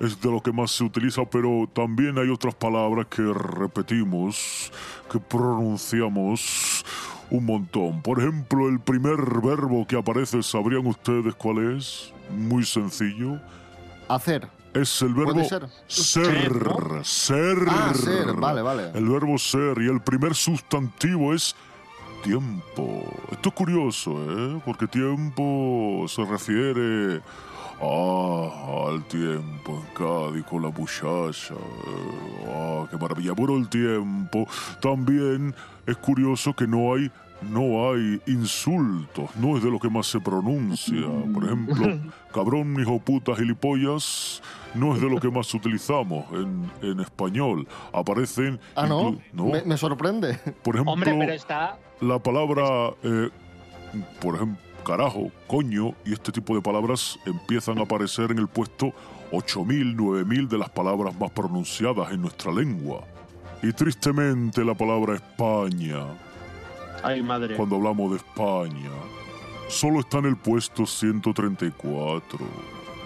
es 0.00 0.20
de 0.20 0.30
lo 0.30 0.42
que 0.42 0.50
más 0.50 0.70
se 0.70 0.84
utiliza, 0.84 1.24
pero 1.24 1.68
también 1.72 2.18
hay 2.18 2.30
otras 2.30 2.54
palabras 2.54 3.06
que 3.08 3.22
repetimos, 3.22 4.72
que 5.10 5.18
pronunciamos 5.20 6.84
un 7.30 7.46
montón. 7.46 8.02
Por 8.02 8.20
ejemplo, 8.20 8.68
el 8.68 8.80
primer 8.80 9.16
verbo 9.42 9.86
que 9.86 9.96
aparece, 9.96 10.42
¿sabrían 10.42 10.86
ustedes 10.86 11.34
cuál 11.34 11.76
es? 11.76 12.12
Muy 12.30 12.64
sencillo. 12.64 13.38
hacer. 14.08 14.48
Es 14.74 15.02
el 15.02 15.12
verbo 15.12 15.44
ser. 15.44 15.68
ser. 15.86 16.64
¿no? 16.64 17.04
Ser. 17.04 17.58
Ah, 17.68 17.92
ser, 17.94 18.32
vale, 18.34 18.62
vale. 18.62 18.90
El 18.94 19.06
verbo 19.06 19.36
ser 19.36 19.76
y 19.82 19.88
el 19.88 20.00
primer 20.00 20.34
sustantivo 20.34 21.34
es 21.34 21.54
tiempo. 22.22 23.04
Esto 23.30 23.48
es 23.48 23.54
curioso, 23.54 24.12
¿eh? 24.30 24.60
Porque 24.64 24.86
tiempo 24.86 26.04
se 26.08 26.24
refiere 26.24 27.20
ah, 27.80 28.86
al 28.88 29.04
tiempo 29.04 29.72
en 29.80 29.94
Cádiz 29.94 30.44
con 30.46 30.62
la 30.62 30.70
muchacha. 30.70 31.54
eh, 31.54 32.46
Ah, 32.48 32.86
qué 32.90 32.96
maravilla. 32.96 33.32
Bueno, 33.32 33.56
el 33.56 33.68
tiempo. 33.68 34.46
También 34.80 35.54
es 35.86 35.96
curioso 35.96 36.54
que 36.54 36.66
no 36.66 36.94
hay 36.94 37.10
no 37.50 37.90
hay 37.90 38.20
insultos, 38.26 39.30
no 39.36 39.56
es 39.56 39.62
de 39.62 39.70
lo 39.70 39.78
que 39.78 39.88
más 39.88 40.06
se 40.06 40.20
pronuncia. 40.20 41.06
Por 41.32 41.44
ejemplo, 41.44 41.98
cabrón, 42.32 42.76
hijo 42.80 42.98
puta, 42.98 43.34
gilipollas, 43.34 44.42
no 44.74 44.94
es 44.94 45.00
de 45.00 45.08
lo 45.08 45.20
que 45.20 45.30
más 45.30 45.52
utilizamos 45.54 46.24
en, 46.32 46.70
en 46.82 47.00
español. 47.00 47.66
Aparecen. 47.92 48.58
Ah, 48.74 48.86
no. 48.86 49.18
no. 49.32 49.46
Me, 49.46 49.62
me 49.62 49.76
sorprende. 49.76 50.38
Por 50.62 50.76
ejemplo, 50.76 50.92
Hombre, 50.92 51.14
pero 51.18 51.32
está. 51.32 51.78
la 52.00 52.18
palabra, 52.18 52.90
eh, 53.02 53.30
por 54.20 54.36
ejemplo, 54.36 54.58
carajo, 54.82 55.30
coño 55.46 55.94
y 56.04 56.12
este 56.12 56.32
tipo 56.32 56.54
de 56.54 56.60
palabras 56.60 57.18
empiezan 57.24 57.78
a 57.78 57.82
aparecer 57.82 58.30
en 58.30 58.38
el 58.38 58.48
puesto 58.48 58.92
8.000, 59.30 59.96
9.000 59.96 60.48
de 60.48 60.58
las 60.58 60.70
palabras 60.70 61.18
más 61.18 61.30
pronunciadas 61.30 62.12
en 62.12 62.20
nuestra 62.20 62.52
lengua. 62.52 63.04
Y 63.62 63.72
tristemente 63.72 64.64
la 64.64 64.74
palabra 64.74 65.14
España, 65.14 66.04
Ay, 67.02 67.22
madre. 67.22 67.56
cuando 67.56 67.76
hablamos 67.76 68.10
de 68.10 68.16
España, 68.18 68.90
solo 69.68 70.00
está 70.00 70.18
en 70.18 70.26
el 70.26 70.36
puesto 70.36 70.86
134, 70.86 72.38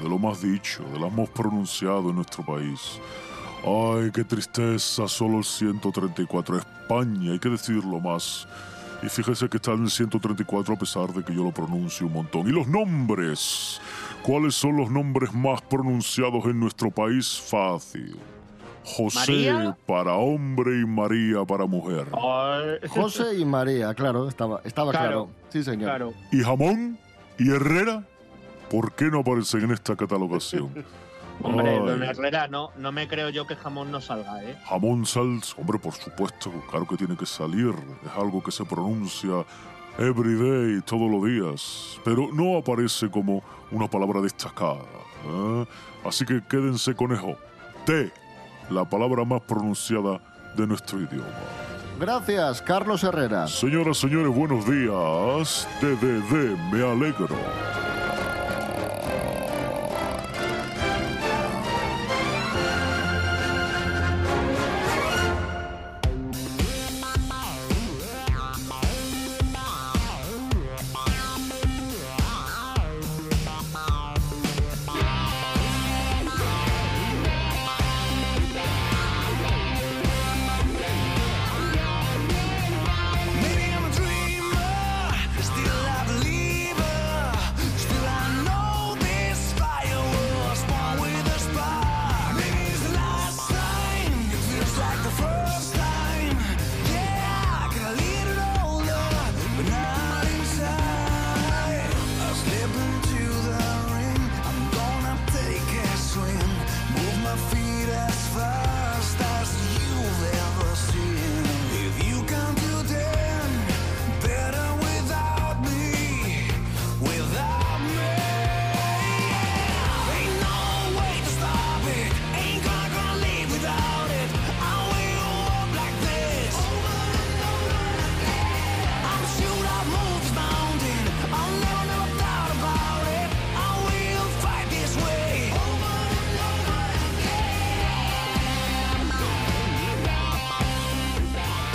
de 0.02 0.08
lo 0.08 0.18
más 0.18 0.42
dicho, 0.42 0.84
de 0.92 0.98
lo 0.98 1.10
más 1.10 1.28
pronunciado 1.30 2.10
en 2.10 2.16
nuestro 2.16 2.44
país. 2.44 3.00
Ay, 3.64 4.10
qué 4.12 4.22
tristeza, 4.24 5.08
solo 5.08 5.38
el 5.38 5.44
134. 5.44 6.58
España, 6.58 7.32
hay 7.32 7.38
que 7.38 7.48
decirlo 7.48 8.00
más. 8.00 8.46
Y 9.02 9.08
fíjese 9.08 9.48
que 9.48 9.56
está 9.56 9.72
en 9.72 9.84
el 9.84 9.90
134 9.90 10.74
a 10.74 10.78
pesar 10.78 11.12
de 11.12 11.22
que 11.22 11.34
yo 11.34 11.42
lo 11.42 11.52
pronuncio 11.52 12.06
un 12.06 12.14
montón. 12.14 12.48
¿Y 12.48 12.52
los 12.52 12.66
nombres? 12.66 13.80
¿Cuáles 14.22 14.54
son 14.54 14.76
los 14.76 14.90
nombres 14.90 15.34
más 15.34 15.60
pronunciados 15.62 16.44
en 16.46 16.60
nuestro 16.60 16.90
país? 16.90 17.40
Fácil. 17.40 18.16
José 18.86 19.18
¿María? 19.18 19.76
para 19.86 20.14
hombre 20.14 20.80
y 20.80 20.86
María 20.86 21.44
para 21.44 21.66
mujer. 21.66 22.06
Ay, 22.12 22.78
José 22.88 23.36
y 23.38 23.44
María, 23.44 23.92
claro, 23.94 24.28
estaba, 24.28 24.60
estaba 24.64 24.92
claro. 24.92 25.26
Claro, 25.26 25.28
Sí, 25.50 25.62
señor. 25.64 25.88
claro. 25.88 26.12
¿Y 26.30 26.42
jamón? 26.42 26.98
¿Y 27.38 27.50
Herrera? 27.50 28.04
¿Por 28.70 28.92
qué 28.92 29.06
no 29.06 29.20
aparecen 29.20 29.62
en 29.62 29.72
esta 29.72 29.96
catalogación? 29.96 30.70
Hombre, 31.42 31.78
don 31.78 32.02
Herrera, 32.02 32.48
no, 32.48 32.70
no 32.78 32.92
me 32.92 33.08
creo 33.08 33.28
yo 33.28 33.46
que 33.46 33.56
jamón 33.56 33.90
no 33.92 34.00
salga, 34.00 34.42
¿eh? 34.42 34.56
Jamón 34.64 35.04
sals, 35.04 35.54
hombre, 35.58 35.78
por 35.78 35.92
supuesto, 35.92 36.50
claro 36.70 36.86
que 36.86 36.96
tiene 36.96 37.14
que 37.14 37.26
salir. 37.26 37.74
Es 38.06 38.12
algo 38.16 38.42
que 38.42 38.50
se 38.50 38.64
pronuncia 38.64 39.44
every 39.98 40.34
day, 40.34 40.80
todos 40.80 41.10
los 41.10 41.24
días. 41.26 42.00
Pero 42.04 42.28
no 42.32 42.56
aparece 42.56 43.10
como 43.10 43.42
una 43.70 43.86
palabra 43.86 44.22
destacada. 44.22 44.80
¿eh? 45.26 45.66
Así 46.06 46.24
que 46.24 46.40
quédense 46.48 46.94
con 46.94 47.12
eso. 47.12 47.36
T, 47.84 48.10
la 48.70 48.84
palabra 48.84 49.24
más 49.24 49.40
pronunciada 49.42 50.20
de 50.56 50.66
nuestro 50.66 51.00
idioma. 51.00 51.26
Gracias, 51.98 52.60
Carlos 52.60 53.02
Herrera. 53.04 53.48
Señoras, 53.48 53.98
señores, 53.98 54.34
buenos 54.34 54.66
días. 54.68 55.66
DDD, 55.80 56.56
me 56.70 56.82
alegro. 56.82 57.28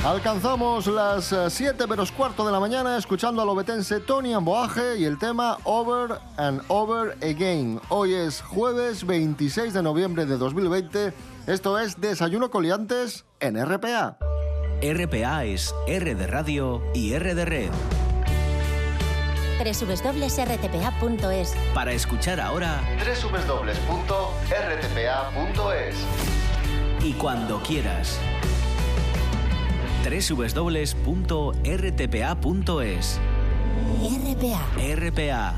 Alcanzamos 0.03 0.88
las 0.88 1.36
7 1.50 1.86
menos 1.86 2.12
cuarto 2.12 2.43
de 2.43 2.51
la 2.51 2.60
mañana 2.60 2.98
escuchando 2.98 3.43
al 3.43 3.50
obetense 3.50 4.00
Tony 4.00 4.34
Amboaje 4.34 4.98
y 4.98 5.05
el 5.05 5.20
tema 5.20 5.60
Over 5.63 6.17
and 6.38 6.63
Over 6.70 7.15
Again. 7.24 7.79
Hoy 7.89 8.15
es 8.15 8.41
jueves 8.41 9.05
26 9.05 9.75
de 9.75 9.84
noviembre 9.84 10.25
de 10.25 10.39
2020. 10.39 11.13
Esto 11.46 11.77
es 11.77 12.01
Desayuno 12.01 12.50
Coliantes 12.50 13.25
en 13.39 13.63
RPA. 13.63 14.17
RPA 14.81 15.46
es 15.46 15.75
R 15.86 16.15
de 16.15 16.25
radio 16.25 16.81
y 16.96 17.13
R 17.13 17.36
de 17.36 17.46
red. 17.46 17.70
www.rtpa.es 19.60 21.53
Para 21.75 21.91
escuchar 21.91 22.41
ahora 22.41 22.81
www.rtpa.es 22.98 23.86
y 27.03 27.13
cuando 27.13 27.62
quieras. 27.62 28.20
www.rtpa.es 30.03 31.51
RPA, 34.01 34.62
RPA. 34.96 35.53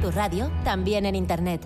tu 0.00 0.10
radio 0.10 0.50
también 0.64 1.06
en 1.06 1.14
internet. 1.14 1.60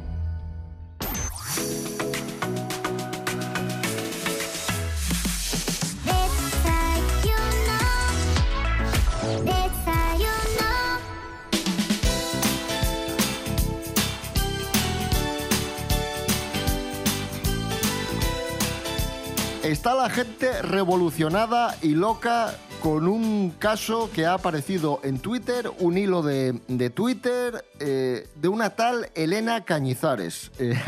Está 19.73 19.95
la 19.95 20.11
gente 20.11 20.61
revolucionada 20.61 21.75
y 21.81 21.95
loca 21.95 22.55
con 22.83 23.09
un 23.09 23.55
caso 23.59 24.11
que 24.13 24.27
ha 24.27 24.35
aparecido 24.35 25.01
en 25.03 25.19
Twitter, 25.19 25.71
un 25.79 25.97
hilo 25.97 26.21
de, 26.23 26.61
de 26.69 26.91
Twitter 26.91 27.65
eh, 27.81 28.29
de 28.35 28.49
una 28.49 28.69
tal 28.77 29.09
Elena 29.15 29.65
Cañizares. 29.65 30.51
Eh, 30.59 30.79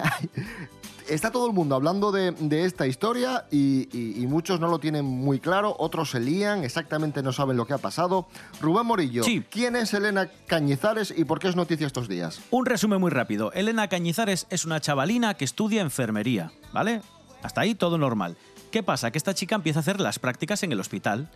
está 1.09 1.31
todo 1.31 1.47
el 1.47 1.55
mundo 1.55 1.77
hablando 1.77 2.12
de, 2.12 2.33
de 2.33 2.66
esta 2.66 2.87
historia 2.87 3.47
y, 3.51 3.88
y- 3.97 4.23
y 4.23 4.27
muchos 4.27 4.61
no 4.61 4.68
lo 4.68 4.79
tienen 4.79 5.07
muy 5.07 5.40
claro, 5.40 5.75
otros 5.79 6.11
se 6.11 6.20
lían, 6.20 6.62
exactamente 6.62 7.23
no 7.23 7.33
saben 7.33 7.57
lo 7.57 7.66
que 7.66 7.73
ha 7.73 7.79
pasado. 7.79 8.27
Rubén 8.61 8.85
Morillo, 8.85 9.25
Sí. 9.25 9.42
¿quién 9.51 9.77
es 9.77 9.94
Elena 9.94 10.29
Cañizares 10.47 11.14
y 11.16 11.25
por 11.25 11.38
qué 11.38 11.49
es 11.49 11.57
noticia 11.57 11.87
estos 11.87 12.07
días? 12.07 12.38
Un 12.51 12.66
resumen 12.66 13.01
muy 13.01 13.11
rápido. 13.11 13.51
Elena 13.53 13.88
Cañizares 13.88 14.47
es 14.51 14.66
una 14.66 14.79
chavalina 14.83 15.33
que 15.35 15.47
estudia 15.47 15.81
enfermería, 15.81 16.53
¿vale? 16.75 17.01
Hasta 17.42 17.62
ahí 17.62 17.75
todo 17.75 17.97
normal. 17.99 18.37
¿Qué 18.74 18.82
pasa? 18.82 19.12
Que 19.12 19.18
esta 19.18 19.34
chica 19.34 19.54
empieza 19.54 19.78
a 19.78 19.82
hacer 19.82 20.00
las 20.00 20.18
prácticas 20.18 20.64
en 20.64 20.72
el 20.72 20.80
hospital. 20.80 21.28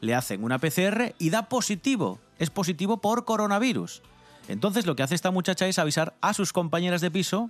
Le 0.00 0.16
hacen 0.16 0.42
una 0.42 0.58
PCR 0.58 1.14
y 1.20 1.30
da 1.30 1.48
positivo. 1.48 2.18
Es 2.40 2.50
positivo 2.50 3.00
por 3.00 3.24
coronavirus. 3.24 4.02
Entonces 4.48 4.86
lo 4.86 4.96
que 4.96 5.04
hace 5.04 5.14
esta 5.14 5.30
muchacha 5.30 5.68
es 5.68 5.78
avisar 5.78 6.14
a 6.20 6.34
sus 6.34 6.52
compañeras 6.52 7.00
de 7.00 7.12
piso, 7.12 7.48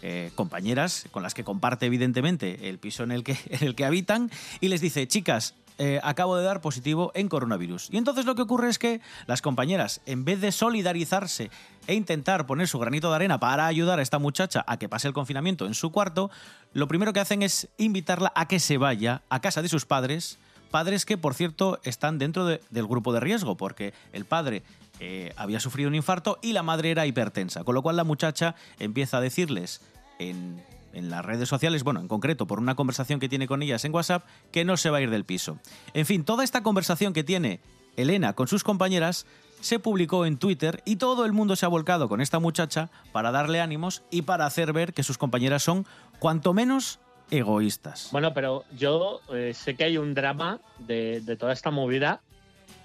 eh, 0.00 0.30
compañeras 0.34 1.04
con 1.10 1.22
las 1.22 1.34
que 1.34 1.44
comparte 1.44 1.84
evidentemente 1.84 2.70
el 2.70 2.78
piso 2.78 3.02
en 3.02 3.12
el 3.12 3.24
que, 3.24 3.32
en 3.50 3.66
el 3.66 3.74
que 3.74 3.84
habitan, 3.84 4.30
y 4.62 4.68
les 4.68 4.80
dice, 4.80 5.06
chicas, 5.06 5.52
eh, 5.78 6.00
acabo 6.02 6.36
de 6.36 6.44
dar 6.44 6.60
positivo 6.60 7.12
en 7.14 7.28
coronavirus. 7.28 7.88
Y 7.90 7.96
entonces 7.96 8.24
lo 8.26 8.34
que 8.34 8.42
ocurre 8.42 8.68
es 8.68 8.78
que 8.78 9.00
las 9.26 9.40
compañeras, 9.42 10.00
en 10.06 10.24
vez 10.24 10.40
de 10.40 10.52
solidarizarse 10.52 11.50
e 11.86 11.94
intentar 11.94 12.46
poner 12.46 12.68
su 12.68 12.78
granito 12.78 13.08
de 13.10 13.16
arena 13.16 13.38
para 13.40 13.66
ayudar 13.66 13.98
a 13.98 14.02
esta 14.02 14.18
muchacha 14.18 14.64
a 14.66 14.76
que 14.78 14.88
pase 14.88 15.08
el 15.08 15.14
confinamiento 15.14 15.66
en 15.66 15.74
su 15.74 15.90
cuarto, 15.92 16.30
lo 16.72 16.88
primero 16.88 17.12
que 17.12 17.20
hacen 17.20 17.42
es 17.42 17.68
invitarla 17.78 18.32
a 18.34 18.46
que 18.48 18.60
se 18.60 18.76
vaya 18.78 19.22
a 19.30 19.40
casa 19.40 19.62
de 19.62 19.68
sus 19.68 19.86
padres, 19.86 20.38
padres 20.70 21.06
que, 21.06 21.16
por 21.16 21.34
cierto, 21.34 21.80
están 21.84 22.18
dentro 22.18 22.44
de- 22.44 22.60
del 22.70 22.86
grupo 22.86 23.12
de 23.12 23.20
riesgo, 23.20 23.56
porque 23.56 23.94
el 24.12 24.24
padre 24.24 24.62
eh, 25.00 25.32
había 25.36 25.60
sufrido 25.60 25.88
un 25.88 25.94
infarto 25.94 26.38
y 26.42 26.52
la 26.52 26.62
madre 26.64 26.90
era 26.90 27.06
hipertensa, 27.06 27.62
con 27.64 27.74
lo 27.76 27.82
cual 27.82 27.94
la 27.96 28.04
muchacha 28.04 28.56
empieza 28.80 29.18
a 29.18 29.20
decirles 29.20 29.80
en, 30.18 30.60
en 30.98 31.10
las 31.10 31.24
redes 31.24 31.48
sociales, 31.48 31.84
bueno, 31.84 32.00
en 32.00 32.08
concreto 32.08 32.46
por 32.46 32.58
una 32.58 32.74
conversación 32.74 33.20
que 33.20 33.28
tiene 33.28 33.46
con 33.46 33.62
ellas 33.62 33.84
en 33.84 33.94
WhatsApp, 33.94 34.24
que 34.50 34.64
no 34.64 34.76
se 34.76 34.90
va 34.90 34.98
a 34.98 35.00
ir 35.00 35.10
del 35.10 35.24
piso. 35.24 35.58
En 35.94 36.04
fin, 36.04 36.24
toda 36.24 36.44
esta 36.44 36.62
conversación 36.62 37.12
que 37.12 37.24
tiene 37.24 37.60
Elena 37.96 38.34
con 38.34 38.48
sus 38.48 38.64
compañeras 38.64 39.26
se 39.60 39.78
publicó 39.78 40.26
en 40.26 40.38
Twitter 40.38 40.82
y 40.84 40.96
todo 40.96 41.24
el 41.24 41.32
mundo 41.32 41.56
se 41.56 41.66
ha 41.66 41.68
volcado 41.68 42.08
con 42.08 42.20
esta 42.20 42.38
muchacha 42.38 42.90
para 43.12 43.30
darle 43.32 43.60
ánimos 43.60 44.02
y 44.10 44.22
para 44.22 44.46
hacer 44.46 44.72
ver 44.72 44.92
que 44.92 45.02
sus 45.02 45.18
compañeras 45.18 45.62
son 45.62 45.86
cuanto 46.18 46.52
menos 46.52 47.00
egoístas. 47.30 48.08
Bueno, 48.12 48.32
pero 48.34 48.64
yo 48.76 49.20
eh, 49.32 49.52
sé 49.54 49.74
que 49.74 49.84
hay 49.84 49.98
un 49.98 50.14
drama 50.14 50.60
de, 50.78 51.36
toda 51.38 51.52
esta 51.52 51.70
movida 51.70 52.22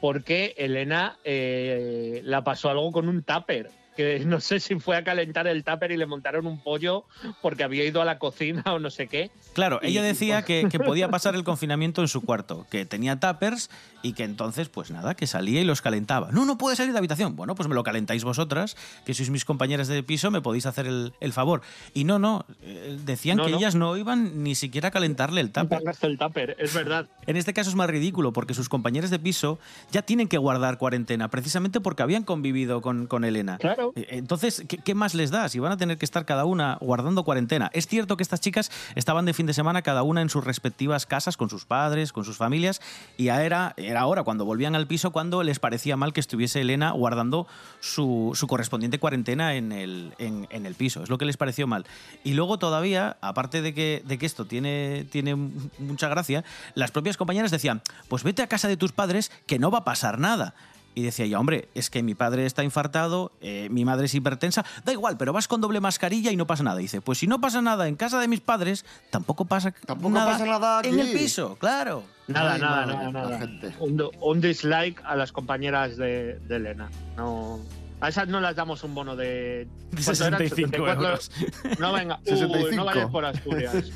porque 0.02 0.54
Elena 0.58 1.18
eh, 1.24 2.22
la 2.24 2.44
pasó 2.44 2.70
algo 2.70 2.92
con 2.92 3.08
un 3.08 3.24
tupper. 3.24 3.72
Que 3.96 4.20
no 4.26 4.40
sé 4.40 4.60
si 4.60 4.80
fue 4.80 4.98
a 4.98 5.04
calentar 5.04 5.46
el 5.48 5.64
tupper 5.64 5.92
y 5.92 5.98
le 5.98 6.06
montaron 6.08 6.48
un 6.48 6.60
pollo 6.64 7.06
porque 7.42 7.64
había 7.64 7.86
ido 7.86 8.02
a 8.02 8.06
la 8.06 8.18
cocina 8.18 8.64
o 8.66 8.80
no 8.80 8.90
sé 8.90 9.08
qué. 9.08 9.30
Claro, 9.54 9.80
Y- 9.84 9.88
ella 9.90 10.02
decía 10.02 10.44
pues- 10.46 10.46
que, 10.64 10.70
que 10.70 10.80
podía 10.84 11.10
pasar 11.10 11.36
el 11.36 11.44
confinamiento 11.44 12.02
en 12.02 12.08
su 12.08 12.22
cuarto, 12.22 12.66
que 12.72 12.86
tenía 12.86 13.20
tuppers 13.20 13.70
y 14.02 14.14
que 14.14 14.24
entonces, 14.24 14.70
pues 14.70 14.90
nada, 14.92 15.14
que 15.16 15.28
salía 15.28 15.62
y 15.62 15.64
los 15.64 15.82
calentaba. 15.82 16.32
No, 16.32 16.44
no 16.46 16.58
puede 16.58 16.76
salir 16.76 16.92
de 16.92 16.98
habitación. 16.98 17.36
Bueno, 17.36 17.54
pues 17.56 17.70
me 17.70 17.76
lo 17.76 17.84
calentáis 17.84 18.24
vosotras, 18.24 18.76
que 19.06 19.14
sois 19.14 19.30
mis 19.30 19.46
compañeras 19.46 19.88
de 19.88 20.02
piso, 20.04 20.32
me 20.32 20.42
podéis 20.42 20.66
hacer 20.66 20.88
el, 20.88 21.14
el 21.20 21.32
favor. 21.34 21.62
Y 21.94 22.04
no, 22.04 22.18
no, 22.20 22.46
eh, 22.62 22.98
decían 23.06 23.38
No, 23.38 23.46
que 23.46 23.52
no. 23.52 23.58
ellas 23.58 23.76
no 23.76 23.96
iban 23.96 24.44
ni 24.44 24.56
siquiera 24.56 24.88
a 24.88 24.92
calentarle 24.92 25.40
el 25.42 25.52
tupper. 25.52 25.82
El 26.02 26.18
tupper, 26.18 26.56
es 26.60 26.74
verdad. 26.74 27.08
En 27.28 27.38
este 27.38 27.54
caso 27.54 27.70
es 27.70 27.76
más 27.76 27.90
ridículo 27.90 28.34
porque 28.34 28.54
sus 28.56 28.70
compañeras 28.70 29.10
de 29.12 29.20
piso 29.20 29.60
ya 29.92 30.02
tienen 30.02 30.28
que 30.28 30.38
guardar 30.38 30.78
cuarentena, 30.80 31.30
precisamente 31.30 31.80
porque 31.80 32.04
habían 32.04 32.24
convivido 32.24 32.82
con, 32.82 33.08
con 33.08 33.24
Elena. 33.24 33.58
Claro. 33.60 33.83
Eh, 33.96 34.08
Entonces, 34.12 34.64
¿qué, 34.68 34.96
más 34.96 35.14
les 35.14 35.32
da? 35.32 35.50
Si 35.50 35.60
van 35.60 35.72
a 35.72 35.78
tener 35.78 35.98
que 35.98 36.06
estar 36.06 36.26
cada 36.26 36.46
una 36.46 36.78
guardando 36.80 37.24
cuarentena. 37.24 37.70
Es 37.74 37.88
cierto 37.88 38.18
que 38.18 38.24
estas 38.24 38.40
chicas 38.40 38.72
estaban 38.96 39.26
de 39.26 39.34
fin 39.34 39.46
de 39.46 39.54
semana 39.54 39.82
cada 39.82 40.04
una 40.04 40.22
en 40.22 40.30
sus 40.30 40.44
respectivas 40.44 41.06
casas, 41.06 41.38
con 41.38 41.50
sus 41.50 41.66
padres, 41.66 42.14
con 42.14 42.26
sus 42.26 42.38
familias, 42.38 42.82
y 43.18 43.26
ya 43.26 43.44
era, 43.44 43.74
era 43.78 44.02
ahora, 44.02 44.24
cuando 44.24 44.46
volvían 44.46 44.76
al 44.76 44.88
piso, 44.88 45.12
cuando 45.12 45.44
les 45.44 45.60
parecía 45.60 45.98
mal 45.98 46.14
que 46.14 46.20
estuviese 46.20 46.62
Elena 46.62 46.92
guardando 46.92 47.48
su, 47.80 48.38
correspondiente 48.48 49.00
cuarentena 49.00 49.56
en 49.56 49.72
el, 49.72 50.14
en 50.18 50.66
el 50.66 50.76
piso. 50.76 51.04
Es 51.04 51.10
lo 51.10 51.18
que 51.18 51.26
les 51.26 51.38
pareció 51.38 51.68
mal. 51.68 51.86
Y 52.24 52.34
luego 52.34 52.60
todavía, 52.60 53.18
aparte 53.22 53.62
de 53.62 53.74
que, 53.74 54.04
de 54.06 54.18
que 54.18 54.26
esto 54.26 54.46
tiene, 54.46 55.06
tiene 55.12 55.36
mucha 55.36 56.08
gracia, 56.08 56.44
las 56.76 56.92
propias 56.92 57.18
compañeras 57.18 57.52
decían, 57.52 57.82
pues 58.08 58.24
vete 58.24 58.42
a 58.42 58.48
casa 58.48 58.68
de 58.68 58.78
tus 58.78 58.92
padres 58.92 59.32
que 59.46 59.60
no 59.60 59.72
va 59.72 59.80
a 59.80 59.84
pasar 59.84 60.20
nada. 60.20 60.54
Y 60.96 61.02
decía 61.04 61.26
ya, 61.26 61.40
hombre, 61.40 61.70
es 61.74 61.90
que 61.90 62.04
mi 62.04 62.14
padre 62.16 62.46
está 62.46 62.64
infartado, 62.64 63.32
eh, 63.42 63.68
mi 63.72 63.84
madre 63.84 64.06
es 64.06 64.14
hipertensa, 64.14 64.64
da 64.86 64.92
igual, 64.92 65.18
pero 65.18 65.34
vas 65.34 65.48
con 65.48 65.60
doble 65.62 65.80
mascarilla 65.80 66.32
y 66.32 66.36
no 66.36 66.46
pasa 66.46 66.64
nada. 66.64 66.78
dice, 66.78 67.02
pues 67.02 67.18
si 67.18 67.28
no 67.28 67.42
pasa 67.42 67.62
nada 67.62 67.88
en 67.88 67.96
casa 67.96 68.20
de 68.20 68.28
mis 68.28 68.42
padres, 68.42 68.86
tampoco 69.10 69.46
pasa, 69.46 69.72
Tampoco 69.86 70.10
nada, 70.14 70.32
pasa 70.34 70.46
nada 70.46 70.82
en 70.84 71.00
el 71.00 71.08
aquí. 71.08 71.18
piso, 71.18 71.56
claro. 71.60 72.04
Nada, 72.28 72.54
Ay, 72.54 72.62
nada, 72.62 72.86
nada, 72.86 73.12
nada. 73.12 73.40
gente. 73.40 73.74
Un, 73.80 74.40
dislike 74.42 75.02
a 75.04 75.16
las 75.16 75.32
compañeras 75.32 75.98
de, 75.98 76.40
de 76.40 76.56
Elena. 76.56 76.90
No, 77.18 77.60
a 78.00 78.10
esas 78.10 78.28
no 78.28 78.40
las 78.40 78.56
damos 78.56 78.84
un 78.84 78.94
bono 78.94 79.16
de, 79.16 79.68
De 79.92 80.04
¿cuánto 80.04 80.26
eran? 80.26 80.40
65 80.40 80.88
euros. 80.88 81.32
No 81.80 81.92
venga, 81.94 82.20
Uy, 82.26 82.38
65. 82.38 82.76
no 82.76 82.86
vayas 82.86 83.10
por 83.10 83.26
Asturias. 83.26 83.92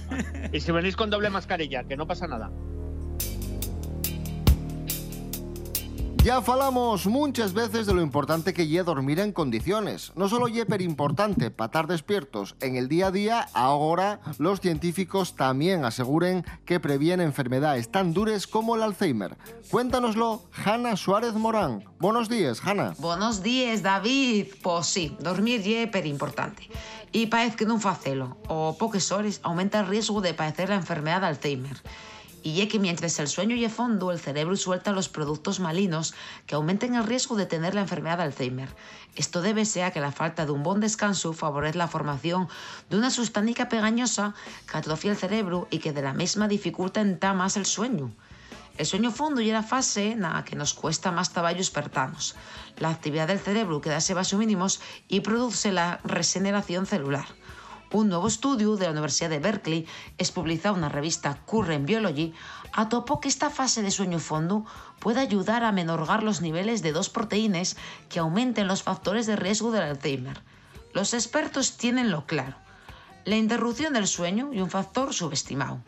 y 0.52 0.60
si 0.60 0.72
venís 0.72 0.96
con 0.96 1.10
doble 1.10 1.30
mascarilla, 1.30 1.84
que 1.84 1.96
no 1.96 2.08
pasa 2.08 2.28
nada. 2.28 2.50
Ya 6.28 6.42
falamos 6.42 7.08
muchas 7.08 7.54
veces 7.54 7.86
de 7.86 7.94
lo 7.94 8.02
importante 8.02 8.54
que 8.54 8.68
lle 8.68 8.84
dormir 8.84 9.22
en 9.22 9.32
condiciones. 9.32 10.12
No 10.20 10.28
solo 10.28 10.50
lle 10.50 10.66
per 10.66 10.82
importante 10.82 11.52
para 11.52 11.68
estar 11.68 11.88
despiertos 11.88 12.58
en 12.60 12.76
el 12.76 12.90
día 12.90 13.08
a 13.08 13.12
día, 13.12 13.48
ahora 13.54 14.20
los 14.38 14.60
científicos 14.60 15.38
también 15.38 15.86
aseguren 15.86 16.44
que 16.66 16.82
previene 16.82 17.24
enfermedades 17.24 17.88
tan 17.88 18.12
duras 18.12 18.46
como 18.46 18.76
el 18.76 18.84
Alzheimer. 18.84 19.38
Cuéntanoslo, 19.72 20.44
Hanna 20.52 20.98
Suárez 20.98 21.32
Morán. 21.32 21.86
Buenos 21.98 22.28
días, 22.28 22.60
Hanna. 22.62 22.94
Buenos 23.00 23.42
días, 23.42 23.82
David. 23.82 24.48
Pues 24.62 24.88
sí, 24.88 25.16
dormir 25.22 25.64
é 25.64 25.88
per 25.88 26.06
importante. 26.06 26.68
E 27.16 27.32
parece 27.32 27.56
que 27.56 27.64
non 27.64 27.80
facelo. 27.80 28.36
O 28.52 28.76
poucas 28.76 29.16
horas 29.16 29.40
aumenta 29.48 29.80
el 29.80 29.88
riesgo 29.88 30.20
de 30.20 30.36
padecer 30.36 30.68
la 30.68 30.76
enfermedad 30.76 31.24
de 31.24 31.32
Alzheimer. 31.32 31.80
Y 32.48 32.62
es 32.62 32.70
que 32.70 32.80
mientras 32.80 33.20
el 33.20 33.28
sueño 33.28 33.58
y 33.58 33.68
fondo, 33.68 34.10
el 34.10 34.22
cerebro 34.22 34.56
suelta 34.56 34.94
los 34.94 35.10
productos 35.10 35.60
malinos 35.60 36.14
que 36.46 36.56
aumenten 36.56 36.96
el 36.96 37.04
riesgo 37.04 37.36
de 37.36 37.46
tener 37.46 37.76
la 37.76 37.82
enfermedad 37.82 38.20
de 38.20 38.24
Alzheimer. 38.24 38.70
Esto 39.18 39.42
debe 39.42 39.66
ser 39.66 39.84
a 39.84 39.92
que 39.92 40.00
la 40.00 40.14
falta 40.14 40.46
de 40.46 40.54
un 40.54 40.64
buen 40.64 40.80
descanso 40.80 41.34
favorece 41.34 41.78
la 41.78 41.90
formación 41.90 42.48
de 42.90 43.00
una 43.00 43.10
sustancia 43.10 43.68
pegañosa 43.68 44.34
que 44.72 44.78
atrofia 44.78 45.12
el 45.12 45.18
cerebro 45.18 45.68
y 45.72 45.80
que 45.80 45.92
de 45.92 46.02
la 46.02 46.14
misma 46.14 46.48
dificulta 46.48 47.02
entrar 47.02 47.36
más 47.36 47.58
el 47.58 47.66
sueño. 47.66 48.14
El 48.78 48.86
sueño 48.86 49.12
fondo 49.12 49.42
y 49.42 49.52
la 49.52 49.62
fase 49.62 50.16
na 50.16 50.46
que 50.46 50.56
nos 50.56 50.74
cuesta 50.74 51.12
más 51.12 51.34
trabajo 51.34 51.58
despertarnos. 51.58 52.36
La 52.78 52.92
actividad 52.92 53.28
del 53.28 53.44
cerebro 53.44 53.82
queda 53.82 54.00
bajo 54.16 54.38
mínimos 54.38 54.80
y 55.10 55.20
produce 55.20 55.74
la 55.74 56.00
regeneración 56.06 56.86
celular. 56.86 57.28
Un 57.92 58.10
nuevo 58.10 58.28
estudio 58.28 58.76
de 58.76 58.86
la 58.86 58.92
Universidad 58.92 59.30
de 59.30 59.40
Berkeley, 59.40 59.88
es 60.18 60.32
publicado 60.32 60.76
en 60.76 60.82
la 60.82 60.90
revista 60.90 61.38
Current 61.46 61.86
Biology, 61.86 62.34
atopó 62.74 63.22
que 63.22 63.30
esta 63.30 63.50
fase 63.50 63.82
de 63.82 63.92
sueño 63.92 64.20
fondo 64.20 64.66
puede 65.00 65.22
ayudar 65.22 65.64
a 65.64 65.72
menorgar 65.72 66.22
los 66.22 66.42
niveles 66.42 66.82
de 66.82 66.92
dos 66.92 67.10
proteínas 67.10 67.78
que 68.10 68.20
aumenten 68.20 68.68
los 68.68 68.84
factores 68.84 69.26
de 69.26 69.38
riesgo 69.38 69.72
del 69.72 69.84
Alzheimer. 69.84 70.42
Los 70.94 71.14
expertos 71.14 71.78
tienen 71.78 72.12
lo 72.12 72.26
claro. 72.26 72.58
La 73.24 73.38
interrupción 73.38 73.94
del 73.94 74.08
sueño 74.08 74.52
y 74.52 74.60
un 74.60 74.70
factor 74.70 75.14
subestimado. 75.14 75.80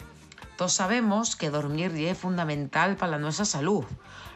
Todos 0.55 0.73
sabemos 0.73 1.35
que 1.35 1.49
dormir 1.49 1.91
es 1.95 2.17
fundamental 2.17 2.95
para 2.95 3.17
nuestra 3.17 3.45
salud. 3.45 3.83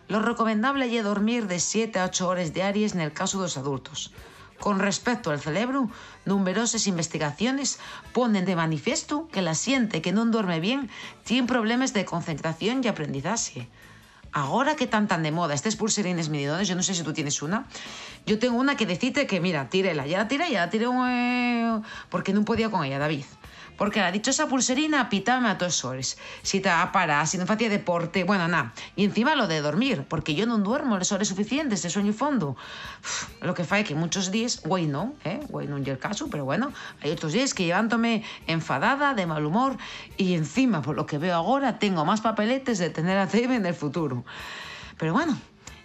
Lo 0.10 0.20
recomendable 0.20 0.94
es 0.98 1.04
dormir 1.04 1.48
de 1.48 1.60
7 1.60 2.00
a 2.00 2.06
8 2.06 2.28
horas 2.28 2.54
diarias 2.54 2.94
en 2.94 3.02
el 3.02 3.14
caso 3.14 3.38
de 3.38 3.44
los 3.44 3.58
adultos. 3.58 4.12
Con 4.60 4.80
respecto 4.80 5.32
al 5.32 5.42
cerebro, 5.42 5.90
numerosas 6.26 6.88
investigaciones 6.88 7.80
ponen 8.14 8.46
de 8.46 8.56
manifiesto 8.56 9.28
que 9.32 9.42
la 9.42 9.56
gente 9.56 10.02
que 10.02 10.14
no 10.14 10.26
duerme 10.26 10.60
bien 10.60 10.90
tiene 11.24 11.48
problemas 11.48 11.94
de 11.94 12.06
concentración 12.06 12.82
y 12.84 12.88
aprendizaje. 12.88 13.68
Ahora 14.32 14.76
que 14.76 14.88
tan 14.88 15.08
tan 15.08 15.22
de 15.22 15.32
moda 15.32 15.54
estas 15.54 15.76
pulserines 15.76 16.30
medidones, 16.30 16.68
yo 16.68 16.76
no 16.76 16.82
sé 16.82 16.96
si 16.96 17.04
tú 17.04 17.14
tienes 17.14 17.42
una, 17.44 17.68
yo 18.26 18.40
tengo 18.40 18.58
una 18.58 18.76
que 18.76 18.88
decite 18.88 19.28
que 19.28 19.40
mira, 19.40 19.70
tírela, 19.70 20.08
ya 20.08 20.18
la 20.18 20.28
tiré, 20.28 20.50
ya 20.50 20.66
la 20.66 20.70
tiré 20.72 20.88
eh, 20.88 21.82
porque 22.10 22.34
no 22.34 22.44
podía 22.44 22.72
con 22.72 22.84
ella, 22.84 22.98
David. 22.98 23.26
Porque 23.78 24.00
la 24.00 24.12
dichosa 24.12 24.48
pulserina 24.48 25.10
pitame 25.10 25.50
a 25.50 25.58
todos 25.58 25.84
horas. 25.86 26.18
Si 26.42 26.60
te 26.60 26.70
para, 26.92 27.26
si 27.26 27.38
no 27.38 27.46
hacía 27.48 27.70
deporte, 27.70 28.24
bueno, 28.24 28.48
nada. 28.48 28.74
Y 28.96 29.06
encima 29.06 29.36
lo 29.36 29.48
de 29.48 29.62
dormir, 29.62 30.06
porque 30.08 30.36
yo 30.36 30.46
no 30.46 30.58
duermo 30.58 30.98
las 30.98 31.12
horas 31.12 31.28
suficientes 31.28 31.82
de 31.84 31.90
sueño 31.90 32.14
fondo. 32.14 32.56
Uf, 33.02 33.30
lo 33.42 33.54
que 33.54 33.64
fue 33.64 33.84
que 33.84 33.96
muchos 33.96 34.32
días, 34.32 34.62
güey 34.64 34.86
no, 34.86 35.14
¿eh? 35.24 35.40
güey 35.50 35.68
no 35.68 35.78
es 35.78 35.88
el 35.88 35.98
caso, 35.98 36.28
pero 36.30 36.46
bueno, 36.46 36.72
hay 37.02 37.12
otros 37.12 37.34
días 37.34 37.54
que 37.54 37.66
llevándome 37.66 38.24
enfadada, 38.48 39.14
de 39.14 39.26
mal 39.26 39.46
humor, 39.46 39.78
y 40.18 40.36
encima, 40.36 40.82
por 40.82 40.96
lo 40.96 41.06
que 41.06 41.18
veo 41.18 41.36
ahora, 41.36 41.80
tengo 41.80 42.06
más 42.06 42.22
papeletes 42.22 42.80
de 42.80 42.90
tener 42.90 43.18
a 43.18 43.28
en 43.34 43.66
el 43.66 43.74
futuro. 43.74 44.24
Pero 44.98 45.14
bueno, 45.14 45.38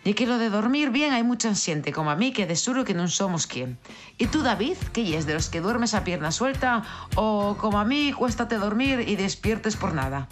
y 0.08 0.14
que 0.14 0.26
lo 0.26 0.38
de 0.38 0.48
dormir 0.48 0.88
bien 0.88 1.12
hay 1.12 1.22
mucha 1.22 1.54
gente 1.54 1.92
como 1.92 2.10
a 2.10 2.16
mí 2.16 2.32
que 2.32 2.46
de 2.46 2.56
seguro 2.56 2.86
que 2.86 2.94
no 2.94 3.08
somos 3.08 3.46
quien. 3.46 3.76
¿Y 4.16 4.28
tú, 4.28 4.42
David, 4.42 4.78
qué 4.94 5.18
es 5.18 5.26
de 5.26 5.34
los 5.34 5.50
que 5.50 5.60
duermes 5.60 5.92
a 5.92 6.02
pierna 6.02 6.32
suelta 6.32 6.82
o 7.14 7.58
como 7.60 7.78
a 7.78 7.84
mí, 7.84 8.14
cuéstate 8.16 8.56
dormir 8.56 9.04
y 9.06 9.16
despiertes 9.16 9.76
por 9.76 9.92
nada? 9.92 10.26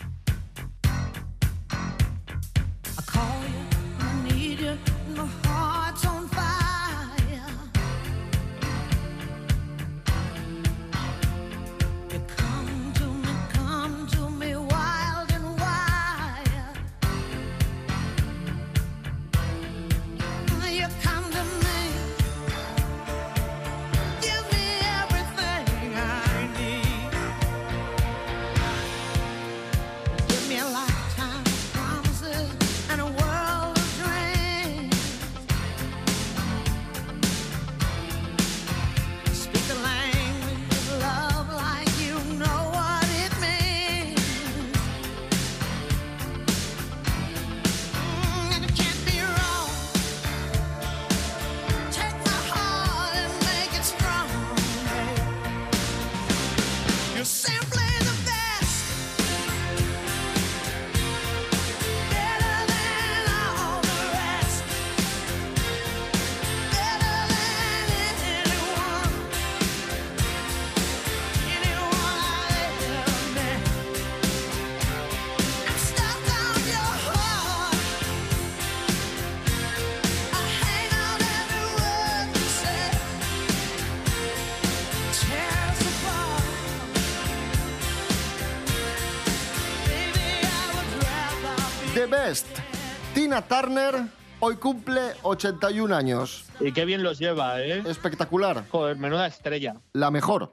Tina 93.27 93.43
Turner 93.43 94.05
hoy 94.39 94.55
cumple 94.55 95.01
81 95.25 95.97
años. 95.97 96.45
Y 96.61 96.71
qué 96.71 96.85
bien 96.85 97.03
los 97.03 97.19
lleva, 97.19 97.61
¿eh? 97.61 97.83
Espectacular. 97.85 98.69
Joder, 98.71 98.97
menuda 98.97 99.27
estrella. 99.27 99.75
La 99.95 100.13
mejor. 100.13 100.53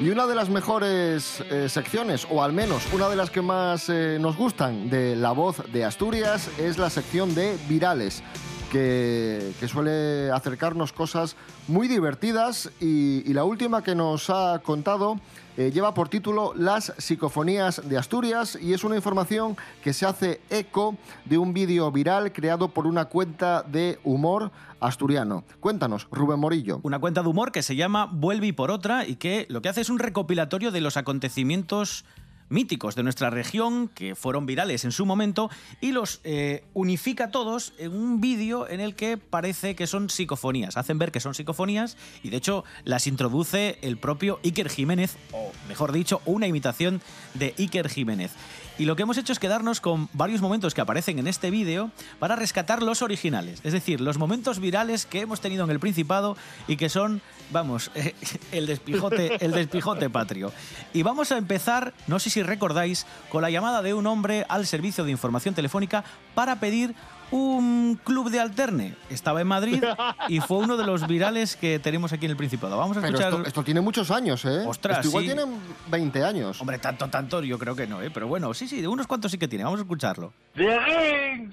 Y 0.00 0.08
una 0.08 0.26
de 0.26 0.34
las 0.34 0.48
mejores 0.48 1.44
eh, 1.50 1.68
secciones, 1.68 2.26
o 2.30 2.42
al 2.42 2.54
menos 2.54 2.90
una 2.94 3.10
de 3.10 3.16
las 3.16 3.30
que 3.30 3.42
más 3.42 3.90
eh, 3.90 4.16
nos 4.18 4.34
gustan 4.38 4.88
de 4.88 5.14
La 5.14 5.32
Voz 5.32 5.60
de 5.70 5.84
Asturias, 5.84 6.48
es 6.56 6.78
la 6.78 6.88
sección 6.88 7.34
de 7.34 7.58
Virales, 7.68 8.22
que, 8.70 9.52
que 9.58 9.68
suele 9.68 10.30
acercarnos 10.30 10.92
cosas 10.92 11.36
muy 11.66 11.88
divertidas 11.88 12.70
y, 12.80 13.32
la 13.32 13.44
última 13.44 13.84
que 13.84 13.94
nos 13.94 14.30
ha 14.30 14.60
contado 14.64 15.20
eh, 15.56 15.70
lleva 15.70 15.94
por 15.94 16.08
título 16.08 16.54
Las 16.56 16.92
psicofonías 16.98 17.88
de 17.88 17.96
Asturias 17.96 18.58
y 18.60 18.72
es 18.72 18.84
una 18.84 18.96
información 18.96 19.56
que 19.82 19.92
se 19.92 20.06
hace 20.06 20.40
eco 20.50 20.96
de 21.24 21.38
un 21.38 21.52
vídeo 21.52 21.92
viral 21.92 22.32
creado 22.32 22.68
por 22.68 22.86
una 22.86 23.04
cuenta 23.04 23.62
de 23.62 23.98
humor 24.02 24.50
asturiano. 24.80 25.44
Cuéntanos, 25.60 26.08
Rubén 26.10 26.40
Morillo. 26.40 26.80
Una 26.82 26.98
cuenta 26.98 27.22
de 27.22 27.28
humor 27.28 27.52
que 27.52 27.62
se 27.62 27.76
llama 27.76 28.08
Vuelve 28.10 28.48
y 28.48 28.52
por 28.52 28.70
otra 28.70 29.06
y 29.06 29.16
que 29.16 29.46
lo 29.48 29.62
que 29.62 29.68
hace 29.68 29.82
es 29.82 29.90
un 29.90 29.98
recopilatorio 29.98 30.70
de 30.70 30.80
los 30.80 30.96
acontecimientos 30.96 32.04
míticos 32.48 32.94
de 32.94 33.02
nuestra 33.02 33.30
región 33.30 33.88
que 33.88 34.14
fueron 34.14 34.46
virales 34.46 34.84
en 34.84 34.92
su 34.92 35.06
momento 35.06 35.50
y 35.80 35.92
los 35.92 36.20
eh, 36.24 36.64
unifica 36.74 37.30
todos 37.30 37.72
en 37.78 37.92
un 37.92 38.20
vídeo 38.20 38.68
en 38.68 38.80
el 38.80 38.94
que 38.94 39.16
parece 39.16 39.74
que 39.74 39.86
son 39.86 40.10
psicofonías. 40.10 40.76
Hacen 40.76 40.98
ver 40.98 41.12
que 41.12 41.20
son 41.20 41.34
psicofonías 41.34 41.96
y 42.22 42.30
de 42.30 42.36
hecho 42.36 42.64
las 42.84 43.06
introduce 43.06 43.78
el 43.82 43.98
propio 43.98 44.40
Iker 44.44 44.68
Jiménez, 44.68 45.16
o 45.32 45.52
mejor 45.68 45.92
dicho, 45.92 46.20
una 46.24 46.46
imitación 46.46 47.00
de 47.34 47.54
Iker 47.58 47.88
Jiménez. 47.88 48.32
Y 48.78 48.84
lo 48.84 48.94
que 48.94 49.02
hemos 49.02 49.18
hecho 49.18 49.32
es 49.32 49.40
quedarnos 49.40 49.80
con 49.80 50.08
varios 50.12 50.40
momentos 50.40 50.72
que 50.72 50.80
aparecen 50.80 51.18
en 51.18 51.26
este 51.26 51.50
vídeo 51.50 51.90
para 52.20 52.36
rescatar 52.36 52.80
los 52.80 53.02
originales, 53.02 53.60
es 53.64 53.72
decir, 53.72 54.00
los 54.00 54.18
momentos 54.18 54.60
virales 54.60 55.04
que 55.04 55.20
hemos 55.20 55.40
tenido 55.40 55.64
en 55.64 55.70
el 55.70 55.80
Principado 55.80 56.36
y 56.68 56.76
que 56.76 56.88
son, 56.88 57.20
vamos, 57.50 57.90
el 58.52 58.66
despijote, 58.66 59.44
el 59.44 59.52
despijote 59.52 60.10
patrio. 60.10 60.52
Y 60.92 61.02
vamos 61.02 61.32
a 61.32 61.38
empezar, 61.38 61.92
no 62.06 62.18
sé 62.18 62.30
si 62.30 62.42
recordáis, 62.42 63.06
con 63.28 63.42
la 63.42 63.50
llamada 63.50 63.82
de 63.82 63.94
un 63.94 64.06
hombre 64.06 64.46
al 64.48 64.66
servicio 64.66 65.04
de 65.04 65.10
información 65.10 65.54
telefónica 65.54 66.04
para 66.34 66.56
pedir 66.56 66.94
un 67.30 68.00
club 68.04 68.30
de 68.30 68.40
alterne. 68.40 68.94
Estaba 69.10 69.42
en 69.42 69.46
Madrid 69.46 69.84
y 70.28 70.40
fue 70.40 70.58
uno 70.58 70.78
de 70.78 70.84
los 70.84 71.06
virales 71.06 71.56
que 71.56 71.78
tenemos 71.78 72.12
aquí 72.12 72.24
en 72.24 72.30
el 72.30 72.36
Principado. 72.38 72.78
Vamos 72.78 72.96
a 72.96 73.00
Pero 73.00 73.12
escuchar. 73.18 73.32
esto, 73.34 73.46
esto 73.46 73.62
tiene 73.64 73.82
muchos 73.82 74.10
años, 74.10 74.44
¿eh? 74.46 74.64
Ostras, 74.66 74.98
Esto 74.98 75.08
igual 75.08 75.24
sí. 75.24 75.34
tienen 75.34 75.60
20 75.88 76.24
años. 76.24 76.58
Hombre, 76.60 76.78
tanto, 76.78 77.08
tanto, 77.08 77.42
yo 77.42 77.58
creo 77.58 77.76
que 77.76 77.86
no, 77.86 78.00
¿eh? 78.00 78.10
Pero 78.10 78.28
bueno, 78.28 78.54
sí, 78.54 78.66
sí, 78.66 78.80
de 78.80 78.88
unos 78.88 79.06
cuantos 79.06 79.30
sí 79.30 79.36
que 79.36 79.46
tiene. 79.46 79.64
Vamos 79.64 79.80
a 79.80 79.82
escucharlo. 79.82 80.32
Dieguín. 80.54 81.52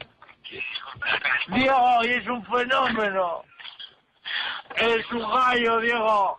Diego, 1.53 2.03
y 2.05 2.07
es 2.07 2.27
un 2.27 2.43
fenómeno. 2.45 3.43
Es 4.77 5.11
un 5.11 5.19
gallo, 5.21 5.79
Diego. 5.79 6.37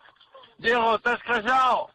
Diego, 0.58 0.96
¿estás 0.96 1.20
casado? 1.22 1.90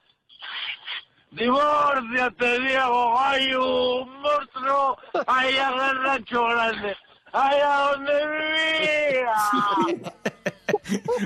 Divórciate, 1.31 2.59
Diego, 2.59 3.13
gallo, 3.15 4.01
un 4.03 4.21
monstruo, 4.21 4.97
ahí 5.27 5.55
en 5.55 5.79
el 5.89 6.03
rancho 6.03 6.43
grande, 6.45 6.95
allá 7.31 7.91
donde 7.91 8.13
vivía. 8.27 10.11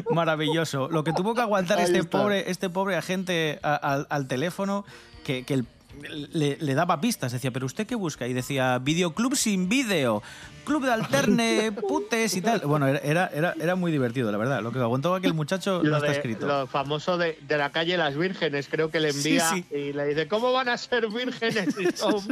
Maravilloso. 0.12 0.89
Lo 0.89 1.04
que 1.04 1.12
tuvo 1.13 1.34
que 1.34 1.41
aguantar 1.41 1.80
Ahí 1.80 1.86
este 1.86 1.97
está. 1.99 2.19
pobre, 2.19 2.49
este 2.51 2.69
pobre 2.69 2.95
agente 2.97 3.60
a- 3.63 3.75
al, 3.75 4.08
al 4.10 4.28
teléfono, 4.28 4.86
que, 5.25 5.43
que 5.43 5.56
el, 5.56 5.65
le, 6.34 6.58
le 6.58 6.75
daba 6.75 7.01
pistas. 7.01 7.32
Decía, 7.32 7.49
¿pero 7.51 7.65
usted 7.65 7.88
qué 7.88 7.95
busca? 7.95 8.28
Y 8.28 8.34
decía, 8.34 8.78
videoclub 8.80 9.36
sin 9.36 9.69
vídeo, 9.69 10.21
club 10.65 10.84
de 10.84 10.91
alterne, 10.91 11.71
putes 11.71 12.36
y 12.36 12.41
tal. 12.41 12.60
Bueno, 12.65 12.88
era, 12.88 13.28
era, 13.28 13.54
era, 13.60 13.75
muy 13.75 13.91
divertido, 13.91 14.32
la 14.32 14.38
verdad. 14.38 14.62
Lo 14.62 14.71
que 14.73 14.80
aguantó 14.80 15.15
aquel 15.15 15.34
muchacho 15.34 15.82
no 15.84 15.89
Lo, 15.91 15.95
está 15.97 16.10
de- 16.10 16.15
escrito. 16.17 16.45
lo 16.47 16.67
famoso 16.67 17.17
de, 17.17 17.39
de 17.47 17.58
la 17.58 17.69
calle 17.71 17.95
Las 17.95 18.17
Vírgenes, 18.17 18.67
creo 18.69 18.91
que 18.91 18.99
le 18.99 19.10
envía 19.12 19.47
Sí, 19.49 19.63
sí. 19.69 19.75
y 19.75 19.93
le 19.93 20.06
dice, 20.08 20.28
¿cómo 20.28 20.51
van 20.51 20.67
a 20.67 20.78
ser 20.78 21.08
vírgenes 21.08 21.73
si 21.75 21.86
son-?" 21.95 22.28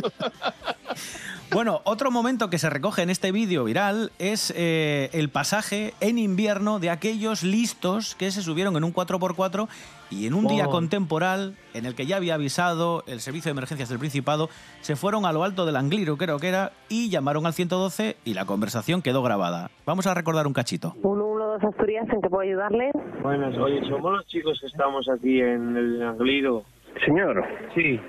Bueno, 1.52 1.82
otro 1.84 2.10
momento 2.10 2.50
que 2.50 2.58
se 2.58 2.70
recoge 2.70 3.04
en 3.04 3.10
este 3.12 3.32
vídeo 3.32 3.64
viral 3.64 4.12
es 4.18 4.52
eh, 4.56 5.10
el 5.14 5.30
pasaje 5.30 5.94
en 6.00 6.18
invierno 6.18 6.80
de 6.80 6.90
aquellos 6.90 7.44
listos 7.44 8.16
que 8.16 8.32
se 8.32 8.42
subieron 8.42 8.76
en 8.76 8.84
un 8.84 8.92
4x4 8.94 9.68
y 10.10 10.26
en 10.26 10.34
un 10.34 10.48
día 10.48 10.68
Oh. 10.68 10.72
contemporal 10.72 11.56
en 11.74 11.86
el 11.86 11.94
que 11.96 12.06
ya 12.08 12.16
había 12.18 12.36
avisado 12.36 13.04
el 13.08 13.20
Servicio 13.22 13.50
de 13.50 13.52
Emergencias 13.52 13.90
del 13.90 14.00
Principado, 14.00 14.50
se 14.82 14.96
fueron 14.96 15.26
a 15.26 15.32
lo 15.32 15.44
alto 15.44 15.66
del 15.66 15.76
Angliru, 15.76 16.18
creo 16.18 16.40
que 16.40 16.48
era, 16.48 16.72
y 16.90 17.10
llamaron 17.10 17.46
al 17.46 17.54
112 17.54 18.18
y 18.26 18.34
la 18.34 18.46
conversación 18.46 19.02
quedó 19.02 19.22
grabada. 19.24 19.70
Vamos 19.86 20.08
a 20.08 20.14
recordar 20.14 20.48
un 20.48 20.54
cachito. 20.54 20.92
112 21.02 21.68
Asturias, 21.68 22.08
¿en 22.10 22.22
qué 22.22 22.30
puedo 22.30 22.42
ayudarle? 22.42 22.92
Buenas, 23.22 23.58
oye, 23.58 23.82
somos 23.88 24.12
los 24.12 24.26
chicos 24.28 24.60
que 24.60 24.68
estamos 24.68 25.08
aquí 25.10 25.42
en 25.42 25.78
el 25.78 26.02
Anglido. 26.02 26.64
Señor. 27.06 27.44
Sí. 27.76 28.00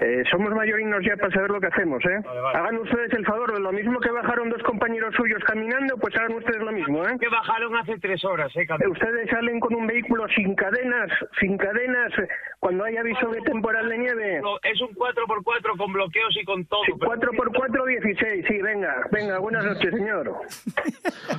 Eh, 0.00 0.22
somos 0.30 0.52
mayorinos 0.54 1.02
ya 1.04 1.16
para 1.16 1.32
saber 1.34 1.50
lo 1.50 1.60
que 1.60 1.66
hacemos, 1.66 2.02
¿eh? 2.04 2.20
Hagan 2.54 2.78
ustedes 2.78 3.12
el 3.14 3.24
favor, 3.26 3.58
lo 3.60 3.72
mismo 3.72 3.98
que 4.00 4.10
bajaron 4.10 4.48
dos 4.50 4.62
compañeros 4.62 5.14
suyos 5.16 5.42
caminando, 5.44 5.96
pues 5.96 6.14
hagan 6.16 6.34
ustedes 6.36 6.60
lo 6.62 6.70
mismo, 6.72 7.04
¿eh? 7.06 7.16
Que 7.20 7.28
bajaron 7.28 7.76
hace 7.76 7.98
tres 7.98 8.24
horas, 8.24 8.54
¿eh? 8.56 8.62
Eh, 8.68 8.88
Ustedes 8.88 9.28
salen 9.30 9.58
con 9.60 9.74
un 9.74 9.86
vehículo 9.86 10.26
sin 10.36 10.54
cadenas, 10.54 11.10
sin 11.40 11.56
cadenas, 11.58 12.12
cuando 12.60 12.84
hay 12.84 12.96
aviso 12.96 13.28
de 13.28 13.40
temporal 13.42 13.88
de 13.88 13.98
nieve. 13.98 14.40
No, 14.40 14.56
Es 14.62 14.80
un 14.80 14.94
4x4 14.94 15.76
con 15.76 15.92
bloqueos 15.92 16.36
y 16.40 16.44
con 16.44 16.64
todo. 16.66 16.80
pero- 16.98 17.32
4x4, 17.32 17.84
16, 17.86 18.44
sí, 18.48 18.62
venga, 18.62 18.94
venga, 19.10 19.38
buenas 19.38 19.64
noches, 19.64 19.90
señor. 19.94 20.32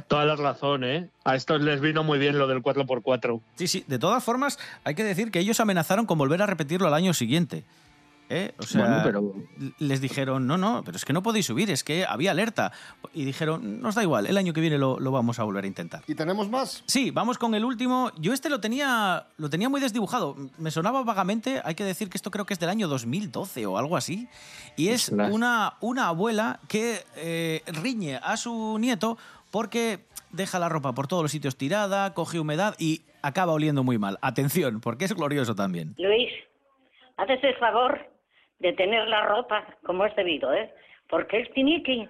Toda 0.07 0.25
la 0.25 0.35
razón, 0.35 0.83
¿eh? 0.83 1.09
A 1.23 1.35
estos 1.35 1.61
les 1.61 1.79
vino 1.81 2.03
muy 2.03 2.19
bien 2.19 2.37
lo 2.37 2.47
del 2.47 2.61
4x4. 2.61 3.39
Sí, 3.55 3.67
sí, 3.67 3.83
de 3.87 3.99
todas 3.99 4.23
formas, 4.23 4.57
hay 4.83 4.95
que 4.95 5.03
decir 5.03 5.31
que 5.31 5.39
ellos 5.39 5.59
amenazaron 5.59 6.05
con 6.05 6.17
volver 6.17 6.41
a 6.41 6.45
repetirlo 6.45 6.87
al 6.87 6.93
año 6.93 7.13
siguiente. 7.13 7.63
¿Eh? 8.29 8.53
O 8.57 8.63
sea, 8.63 8.81
Bueno, 8.81 9.01
pero- 9.03 9.33
les 9.79 9.99
dijeron, 10.01 10.47
no, 10.47 10.57
no, 10.57 10.81
pero 10.85 10.95
es 10.97 11.03
que 11.05 11.13
no 11.13 11.21
podéis 11.23 11.47
subir, 11.47 11.69
es 11.71 11.83
que 11.83 12.05
había 12.05 12.31
alerta. 12.31 12.71
Y 13.13 13.25
dijeron, 13.25 13.81
nos 13.81 13.95
da 13.95 14.03
igual, 14.03 14.27
el 14.27 14.37
año 14.37 14.53
que 14.53 14.61
viene 14.61 14.77
lo, 14.77 14.99
lo 14.99 15.11
vamos 15.11 15.39
a 15.39 15.43
volver 15.43 15.63
a 15.63 15.67
intentar. 15.67 16.03
¿Y 16.07 16.15
tenemos 16.15 16.49
más? 16.49 16.83
Sí, 16.85 17.11
vamos 17.11 17.37
con 17.37 17.55
el 17.55 17.65
último. 17.65 18.11
Yo 18.17 18.31
este 18.33 18.49
lo 18.49 18.59
tenía, 18.59 19.25
lo 19.37 19.49
tenía 19.49 19.67
muy 19.69 19.81
desdibujado. 19.81 20.35
Me 20.57 20.71
sonaba 20.71 21.03
vagamente, 21.03 21.61
hay 21.65 21.75
que 21.75 21.83
decir 21.83 22.09
que 22.09 22.17
esto 22.17 22.31
creo 22.31 22.45
que 22.45 22.53
es 22.53 22.59
del 22.59 22.69
año 22.69 22.87
2012 22.87 23.65
o 23.65 23.77
algo 23.77 23.97
así. 23.97 24.27
Y 24.77 24.89
es 24.89 25.09
una, 25.09 25.73
una 25.81 26.07
abuela 26.07 26.59
que 26.67 27.03
eh, 27.15 27.61
riñe 27.67 28.19
a 28.21 28.37
su 28.37 28.77
nieto 28.79 29.17
porque 29.51 30.05
deja 30.31 30.59
la 30.59 30.69
ropa 30.69 30.93
por 30.93 31.07
todos 31.07 31.23
los 31.23 31.31
sitios 31.31 31.55
tirada, 31.55 32.13
coge 32.13 32.39
humedad 32.39 32.75
y 32.77 33.01
acaba 33.23 33.51
oliendo 33.53 33.83
muy 33.83 33.97
mal. 33.97 34.19
Atención, 34.21 34.79
porque 34.79 35.05
es 35.05 35.13
glorioso 35.15 35.55
también. 35.55 35.95
Luis, 35.97 36.29
haces 37.17 37.43
el 37.43 37.55
favor 37.57 37.99
de 38.59 38.73
tener 38.73 39.07
la 39.07 39.23
ropa 39.25 39.65
como 39.85 40.05
es 40.05 40.15
debido, 40.15 40.53
¿eh? 40.53 40.73
Porque 41.07 41.39
es 41.39 41.51
tiniqui. 41.53 42.07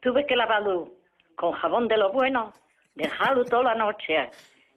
Tuve 0.00 0.26
que 0.26 0.36
lavarlo 0.36 0.92
con 1.34 1.52
jabón 1.52 1.88
de 1.88 1.96
lo 1.96 2.12
bueno, 2.12 2.52
dejarlo 2.94 3.44
toda 3.44 3.64
la 3.64 3.74
noche 3.74 4.30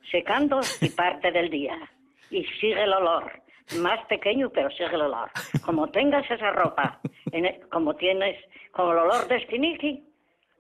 secando 0.10 0.62
y 0.82 0.90
parte 0.90 1.32
del 1.32 1.50
día. 1.50 1.78
Y 2.32 2.44
sigue 2.60 2.82
el 2.84 2.94
olor. 2.94 3.32
Más 3.80 4.04
pequeño, 4.08 4.50
pero 4.50 4.70
sigue 4.72 4.96
el 4.96 5.02
olor. 5.02 5.30
Como 5.64 5.88
tengas 5.90 6.30
esa 6.32 6.52
ropa, 6.52 7.00
el- 7.32 7.60
como 7.70 7.96
tienes, 7.96 8.36
con 8.72 8.90
el 8.92 8.98
olor 8.98 9.28
de 9.28 9.36
estiniqui, 9.38 10.04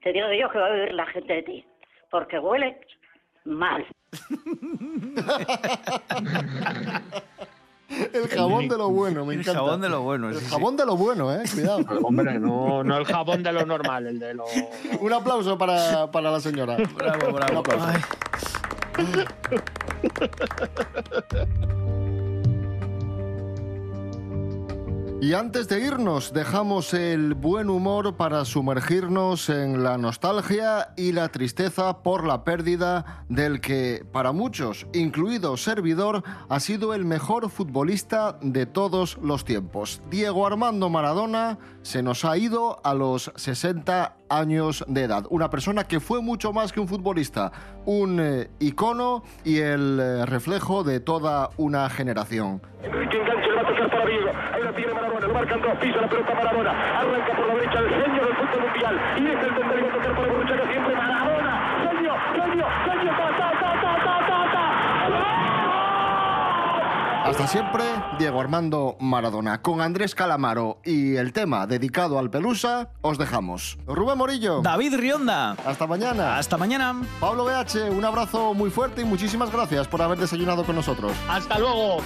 te 0.04 0.14
digo 0.14 0.32
yo 0.32 0.50
que 0.52 0.60
va 0.60 0.68
a 0.68 0.72
vivir 0.74 0.94
la 0.94 1.08
gente 1.08 1.34
de 1.34 1.44
ti. 1.44 1.66
Porque 2.12 2.38
huele 2.38 2.80
mal. 3.46 3.86
El 7.90 8.28
jabón 8.28 8.68
de 8.68 8.78
lo 8.78 8.90
bueno, 8.90 9.26
me 9.26 9.34
El 9.34 9.40
encanta. 9.40 9.60
jabón 9.60 9.82
de 9.82 9.90
lo 9.90 10.02
bueno, 10.04 10.30
El 10.30 10.40
jabón 10.42 10.78
de 10.78 10.86
lo 10.86 10.96
bueno, 10.96 11.34
eh, 11.34 11.44
cuidado. 11.52 11.80
Hombre, 12.04 12.40
no, 12.40 12.84
no 12.84 12.98
el 12.98 13.06
jabón 13.06 13.42
de 13.42 13.52
lo 13.52 13.66
normal, 13.66 14.06
el 14.08 14.20
de 14.20 14.34
lo... 14.36 14.46
Un 15.02 15.14
aplauso 15.14 15.58
para, 15.58 16.12
para 16.12 16.32
la 16.32 16.40
señora. 16.40 16.78
Bravo, 16.96 17.34
bravo. 17.34 17.52
Un 17.52 17.58
aplauso. 17.58 17.88
Ay. 17.88 18.02
Y 25.22 25.34
antes 25.34 25.68
de 25.68 25.82
irnos, 25.82 26.32
dejamos 26.32 26.94
el 26.94 27.34
buen 27.34 27.70
humor 27.70 28.16
para 28.16 28.46
sumergirnos 28.46 29.50
en 29.50 29.84
la 29.84 29.98
nostalgia 29.98 30.94
y 30.96 31.12
la 31.12 31.28
tristeza 31.28 32.04
por 32.04 32.26
la 32.26 32.46
pérdida 32.46 33.26
del 33.28 33.60
que, 33.60 34.06
para 34.14 34.32
muchos, 34.32 34.88
incluido 34.94 35.58
servidor, 35.58 36.24
ha 36.48 36.60
sido 36.62 36.94
el 36.94 37.04
mejor 37.04 37.50
futbolista 37.50 38.38
de 38.42 38.66
todos 38.66 39.18
los 39.22 39.44
tiempos. 39.44 40.02
Diego 40.10 40.48
Armando 40.48 40.90
Maradona 40.90 41.60
se 41.82 42.02
nos 42.02 42.24
ha 42.24 42.38
ido 42.38 42.80
a 42.86 42.94
los 42.94 43.30
60 43.36 44.16
años 44.30 44.86
de 44.88 45.04
edad. 45.04 45.26
Una 45.30 45.50
persona 45.50 45.84
que 45.84 46.00
fue 46.00 46.22
mucho 46.22 46.54
más 46.54 46.72
que 46.72 46.80
un 46.80 46.88
futbolista, 46.88 47.52
un 47.86 48.22
eh, 48.22 48.50
icono 48.60 49.24
y 49.44 49.58
el 49.58 50.00
eh, 50.00 50.26
reflejo 50.26 50.86
de 50.86 51.02
toda 51.02 51.50
una 51.58 51.90
generación. 51.90 52.62
Para 54.00 54.10
Diego. 54.10 54.32
Ahí 54.54 54.64
la 54.64 54.72
tiene 54.74 54.94
Maradona, 54.94 55.28
lo 55.28 55.34
marcan 55.34 55.62
dos, 55.62 55.78
pisa 55.80 56.02
la 56.02 56.08
pelota 56.08 56.34
Maradona. 56.34 56.72
Arranca 57.00 57.36
por 57.36 57.48
la 57.48 57.56
derecha 57.56 57.80
el 57.80 57.90
genio 57.90 58.26
del 58.26 58.36
fútbol 58.36 58.62
mundial. 58.62 58.96
Y 59.18 59.28
es 59.28 59.44
el 59.44 59.52
va 59.52 59.90
a 59.90 59.94
tocar 59.94 60.16
para 60.16 60.28
Borruchaga 60.28 60.72
siempre 60.72 60.96
Maradona. 60.96 61.54
Genio, 61.90 62.14
genio, 62.34 62.66
genio, 62.86 63.12
ta, 63.12 63.28
ta, 63.38 63.52
ta, 63.60 63.72
ta, 63.82 63.94
ta, 64.06 64.16
ta, 64.28 64.52
ta. 64.52 64.70
Hasta 67.26 67.48
siempre, 67.48 67.84
Diego 68.18 68.42
Armando 68.42 68.96
Maradona. 69.00 69.62
Con 69.62 69.82
Andrés 69.82 70.16
Calamaro 70.16 70.80
y 70.84 71.18
el 71.18 71.32
tema 71.34 71.68
dedicado 71.68 72.18
al 72.18 72.30
Pelusa, 72.30 72.90
os 73.02 73.18
dejamos. 73.18 73.78
Rubén 73.86 74.18
Morillo. 74.18 74.62
David 74.62 74.96
Rionda. 74.96 75.52
Hasta 75.66 75.86
mañana. 75.86 76.38
Hasta 76.38 76.58
mañana. 76.58 77.02
Pablo 77.20 77.46
BH, 77.46 77.92
un 77.92 78.06
abrazo 78.06 78.54
muy 78.54 78.70
fuerte 78.70 79.02
y 79.02 79.06
muchísimas 79.06 79.52
gracias 79.52 79.88
por 79.88 80.02
haber 80.02 80.18
desayunado 80.18 80.64
con 80.64 80.76
nosotros. 80.76 81.12
¡Hasta 81.28 81.60
luego! 81.60 81.98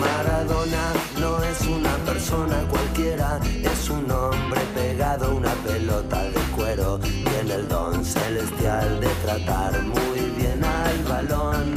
Maradona 0.00 0.92
no 1.20 1.42
es 1.42 1.60
una 1.62 1.94
persona 2.04 2.56
cualquiera, 2.68 3.40
es 3.62 3.90
un 3.90 4.10
hombre 4.10 4.60
pegado 4.74 5.26
a 5.26 5.34
una 5.34 5.52
pelota 5.66 6.22
de 6.24 6.40
cuero. 6.56 6.98
Tiene 6.98 7.54
el 7.54 7.68
don 7.68 8.04
celestial 8.04 9.00
de 9.00 9.08
tratar 9.24 9.82
muy 9.82 10.20
bien 10.36 10.62
al 10.64 10.98
balón. 11.04 11.74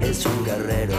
Es 0.00 0.26
un 0.26 0.44
guerrero, 0.44 0.96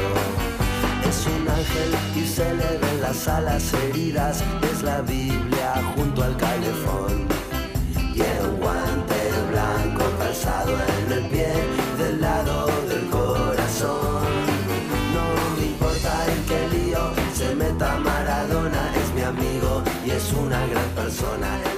es 1.07 1.27
un 1.27 1.47
ángel 1.47 1.91
y 2.15 2.27
se 2.27 2.53
le 2.53 2.77
ven 2.77 3.01
las 3.01 3.27
alas 3.27 3.73
heridas. 3.73 4.43
Es 4.71 4.83
la 4.83 5.01
Biblia 5.01 5.73
junto 5.95 6.23
al 6.23 6.35
calefón 6.37 7.27
y 8.13 8.21
el 8.21 8.51
guante 8.59 9.19
blanco 9.51 10.03
calzado 10.17 10.71
en 10.71 11.04
personal 21.15 21.74